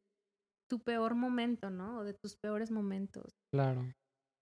tu 0.69 0.79
peor 0.79 1.15
momento, 1.15 1.69
¿no? 1.69 1.99
O 1.99 2.03
de 2.03 2.13
tus 2.13 2.37
peores 2.37 2.71
momentos. 2.71 3.33
Claro. 3.53 3.93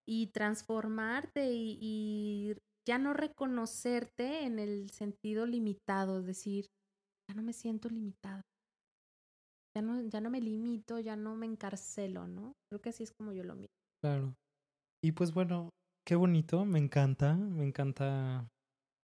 Y 0.08 0.27
transformarte 0.27 1.51
y, 1.51 1.77
y 1.82 2.55
ya 2.88 2.97
no 2.97 3.13
reconocerte 3.13 4.43
en 4.45 4.60
el 4.60 4.89
sentido 4.91 5.45
limitado, 5.45 6.21
decir, 6.21 6.67
ya 7.27 7.36
no 7.36 7.43
me 7.43 7.53
siento 7.53 7.89
limitado. 7.89 8.41
Ya 9.75 9.82
no, 9.82 10.01
ya 10.01 10.19
no 10.19 10.29
me 10.29 10.41
limito, 10.41 10.99
ya 10.99 11.15
no 11.15 11.36
me 11.36 11.45
encarcelo, 11.45 12.27
¿no? 12.27 12.53
Creo 12.69 12.82
que 12.82 12.89
así 12.89 13.03
es 13.03 13.12
como 13.12 13.34
yo 13.34 13.43
lo 13.43 13.55
miro. 13.55 13.71
Claro. 14.03 14.36
Y 15.03 15.12
pues 15.12 15.34
bueno, 15.34 15.69
qué 16.05 16.15
bonito, 16.15 16.65
me 16.65 16.79
encanta, 16.79 17.36
me 17.36 17.65
encanta 17.65 18.49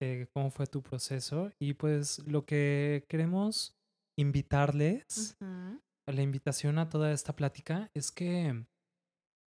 eh, 0.01 0.27
cómo 0.33 0.49
fue 0.49 0.67
tu 0.67 0.81
proceso. 0.81 1.51
Y 1.61 1.73
pues 1.73 2.19
lo 2.27 2.45
que 2.45 3.05
queremos 3.09 3.75
invitarles, 4.17 5.35
la 5.39 6.21
invitación 6.21 6.77
a 6.79 6.89
toda 6.89 7.11
esta 7.11 7.35
plática 7.35 7.89
es 7.95 8.11
que 8.11 8.65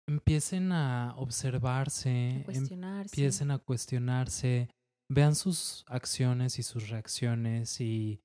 empiecen 0.09 0.72
a 0.72 1.14
observarse, 1.16 2.44
empiecen 2.46 3.50
a 3.50 3.59
cuestionarse, 3.59 4.70
vean 5.11 5.35
sus 5.35 5.85
acciones 5.87 6.59
y 6.59 6.62
sus 6.62 6.88
reacciones 6.88 7.81
y, 7.81 8.20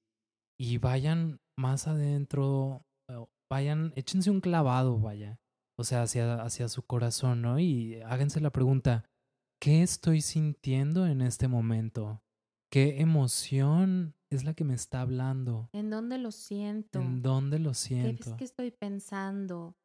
y 0.60 0.78
vayan 0.78 1.40
más 1.58 1.88
adentro, 1.88 2.86
vayan, 3.50 3.94
échense 3.96 4.32
un 4.32 4.42
clavado, 4.42 5.00
vaya, 5.00 5.40
o 5.78 5.84
sea, 5.84 6.04
hacia, 6.04 6.42
hacia 6.42 6.68
su 6.68 6.84
corazón, 6.84 7.42
¿no? 7.42 7.60
Y 7.60 8.02
háganse 8.02 8.40
la 8.40 8.52
pregunta, 8.52 9.06
¿qué 9.62 9.84
estoy 9.84 10.22
sintiendo 10.22 11.06
en 11.08 11.22
este 11.22 11.48
momento? 11.48 12.22
¿Qué 12.72 13.02
emoción 13.02 14.16
es 14.32 14.44
la 14.44 14.56
que 14.56 14.64
me 14.64 14.74
está 14.74 15.02
hablando? 15.02 15.70
¿En 15.74 15.92
dónde 15.92 16.18
lo 16.18 16.32
siento? 16.32 17.00
¿En 17.00 17.22
dónde 17.22 17.60
lo 17.60 17.74
siento? 17.76 18.24
¿Qué 18.24 18.30
es 18.30 18.36
que 18.36 18.44
estoy 18.46 18.72
pensando? 18.72 19.76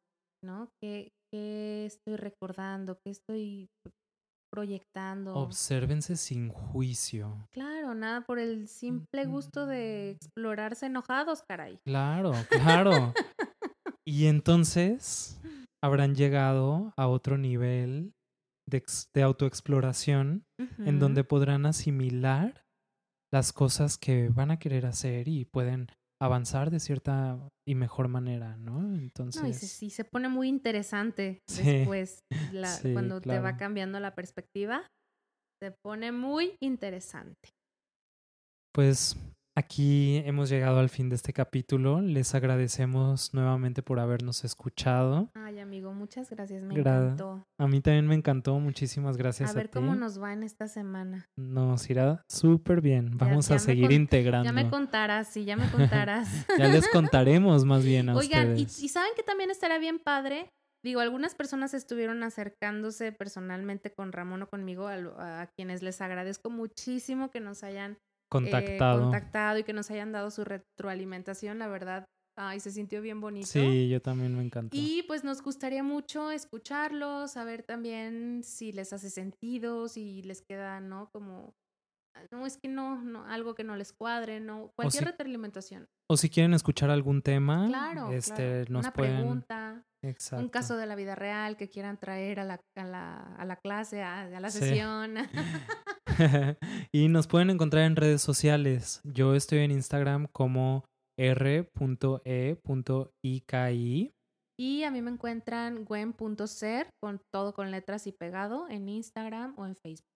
¿No? 0.43 0.71
¿Qué, 0.81 1.13
qué 1.31 1.85
estoy 1.85 2.15
recordando, 2.15 2.99
qué 3.03 3.11
estoy 3.11 3.69
proyectando. 4.49 5.33
Obsérvense 5.33 6.15
sin 6.15 6.49
juicio. 6.49 7.47
Claro, 7.51 7.93
nada 7.95 8.21
por 8.21 8.39
el 8.39 8.67
simple 8.67 9.25
gusto 9.25 9.65
de 9.65 10.11
explorarse 10.11 10.87
enojados, 10.87 11.43
caray. 11.43 11.79
Claro, 11.85 12.33
claro. 12.49 13.13
y 14.05 14.25
entonces 14.25 15.39
habrán 15.81 16.15
llegado 16.15 16.93
a 16.97 17.07
otro 17.07 17.37
nivel 17.37 18.13
de, 18.67 18.83
de 19.13 19.21
autoexploración 19.21 20.45
en 20.77 20.99
donde 20.99 21.23
podrán 21.23 21.65
asimilar 21.65 22.65
las 23.31 23.53
cosas 23.53 23.97
que 23.97 24.29
van 24.29 24.51
a 24.51 24.59
querer 24.59 24.85
hacer 24.85 25.27
y 25.27 25.45
pueden 25.45 25.87
avanzar 26.21 26.69
de 26.69 26.79
cierta 26.79 27.39
y 27.67 27.75
mejor 27.75 28.07
manera, 28.07 28.57
¿no? 28.57 28.95
Entonces... 28.95 29.43
No, 29.43 29.53
sí, 29.53 29.89
se 29.89 30.03
pone 30.03 30.27
muy 30.27 30.47
interesante 30.47 31.39
después, 31.63 32.19
cuando 32.93 33.21
te 33.21 33.39
va 33.39 33.57
cambiando 33.57 33.99
la 33.99 34.15
perspectiva, 34.15 34.87
se 35.61 35.71
pone 35.83 36.11
muy 36.11 36.55
interesante. 36.61 37.49
Pues 38.73 39.17
Aquí 39.59 40.23
hemos 40.25 40.47
llegado 40.47 40.79
al 40.79 40.87
fin 40.87 41.09
de 41.09 41.17
este 41.17 41.33
capítulo. 41.33 41.99
Les 41.99 42.33
agradecemos 42.33 43.33
nuevamente 43.33 43.83
por 43.83 43.99
habernos 43.99 44.45
escuchado. 44.45 45.31
Ay, 45.33 45.59
amigo, 45.59 45.91
muchas 45.91 46.29
gracias. 46.29 46.63
Me 46.63 46.79
encantó. 46.79 47.45
A 47.57 47.67
mí 47.67 47.81
también 47.81 48.07
me 48.07 48.15
encantó. 48.15 48.57
Muchísimas 48.57 49.17
gracias. 49.17 49.49
A 49.49 49.53
ver 49.53 49.69
cómo 49.69 49.95
nos 49.95 50.23
va 50.23 50.31
en 50.31 50.43
esta 50.43 50.69
semana. 50.69 51.27
Nos 51.35 51.89
irá 51.89 52.23
súper 52.29 52.79
bien. 52.79 53.17
Vamos 53.17 53.51
a 53.51 53.59
seguir 53.59 53.91
integrando. 53.91 54.45
Ya 54.45 54.53
me 54.53 54.69
contarás, 54.69 55.27
sí, 55.27 55.43
ya 55.43 55.57
me 55.57 55.69
contarás. 55.71 56.47
ya 56.57 56.69
les 56.69 56.87
contaremos 56.93 57.65
más 57.65 57.83
bien 57.83 58.07
a 58.07 58.15
Oigan, 58.15 58.57
Y, 58.57 58.65
saben 58.65 59.11
que 59.17 59.23
también 59.23 59.51
estará 59.51 59.77
bien 59.77 59.99
padre. 59.99 60.49
Digo, 60.85 61.01
algunas 61.01 61.35
personas 61.35 61.73
estuvieron 61.73 62.23
acercándose 62.23 63.11
personalmente 63.11 63.91
con 63.91 64.13
Ramón 64.13 64.43
o 64.43 64.47
conmigo, 64.47 64.87
a 64.87 65.49
quienes 65.53 65.83
les 65.83 65.99
agradezco 65.99 66.49
muchísimo 66.49 67.29
que 67.29 67.41
nos 67.41 67.63
hayan 67.63 67.97
contactado. 68.29 69.01
contactado 69.03 69.59
y 69.59 69.63
que 69.63 69.73
nos 69.73 69.89
hayan 69.91 70.11
dado 70.11 70.31
su 70.31 70.43
retroalimentación, 70.43 71.59
la 71.59 71.67
verdad. 71.67 72.05
Ay, 72.41 72.61
se 72.61 72.71
sintió 72.71 73.01
bien 73.01 73.19
bonito. 73.19 73.47
Sí, 73.47 73.89
yo 73.89 74.01
también 74.01 74.33
me 74.33 74.41
encantó. 74.41 74.77
Y 74.77 75.03
pues 75.07 75.25
nos 75.25 75.41
gustaría 75.41 75.83
mucho 75.83 76.31
escucharlos, 76.31 77.31
saber 77.31 77.63
también 77.63 78.43
si 78.45 78.71
les 78.71 78.93
hace 78.93 79.09
sentido, 79.09 79.89
si 79.89 80.21
les 80.21 80.41
queda, 80.41 80.79
¿no? 80.79 81.09
Como, 81.11 81.53
ah, 82.15 82.21
no, 82.31 82.45
es 82.45 82.57
que 82.57 82.69
no, 82.69 83.01
no 83.03 83.25
algo 83.25 83.55
que 83.55 83.65
no 83.65 83.75
les 83.75 83.91
cuadre, 83.91 84.39
¿no? 84.39 84.71
Cualquier 84.77 85.03
retroalimentación. 85.03 85.89
O 86.09 86.15
si 86.15 86.29
quieren 86.29 86.53
escuchar 86.53 86.89
algún 86.89 87.21
tema, 87.21 87.67
claro, 87.67 88.09
este, 88.13 88.65
nos 88.69 88.85
Una 88.85 88.93
pueden... 88.93 89.17
pregunta. 89.17 89.83
Un 90.31 90.47
caso 90.47 90.77
de 90.77 90.85
la 90.85 90.95
vida 90.95 91.15
real 91.15 91.57
que 91.57 91.67
quieran 91.67 91.97
traer 91.99 92.39
a 92.39 92.45
la, 92.45 92.61
a 92.77 92.83
la, 92.85 93.35
a 93.35 93.43
la 93.43 93.57
clase, 93.57 94.01
a, 94.01 94.29
la 94.29 94.49
sesión. 94.49 95.15
y 96.93 97.07
nos 97.07 97.27
pueden 97.27 97.49
encontrar 97.49 97.85
en 97.85 97.95
redes 97.95 98.21
sociales. 98.21 99.01
Yo 99.03 99.35
estoy 99.35 99.59
en 99.59 99.71
Instagram 99.71 100.27
como 100.31 100.85
r.e.iki. 101.17 102.21
Y 104.59 104.83
a 104.83 104.91
mí 104.91 105.01
me 105.01 105.11
encuentran 105.11 105.85
gwen.ser 105.85 106.89
con 107.01 107.21
todo 107.33 107.53
con 107.53 107.71
letras 107.71 108.07
y 108.07 108.11
pegado 108.11 108.67
en 108.69 108.89
Instagram 108.89 109.55
o 109.57 109.65
en 109.65 109.75
Facebook. 109.75 110.09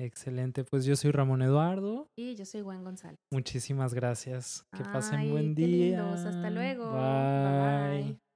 Excelente, 0.00 0.62
pues 0.64 0.84
yo 0.84 0.94
soy 0.94 1.10
Ramón 1.10 1.42
Eduardo. 1.42 2.08
Y 2.16 2.36
yo 2.36 2.44
soy 2.44 2.62
Juan 2.62 2.84
González. 2.84 3.18
Muchísimas 3.32 3.94
gracias. 3.94 4.64
Que 4.76 4.84
pasen 4.84 5.30
buen 5.30 5.54
día. 5.54 5.66
lindos. 5.66 6.20
Hasta 6.20 6.50
luego. 6.50 6.92
Bye. 6.92 7.00
Bye, 7.00 8.12
bye. 8.12 8.27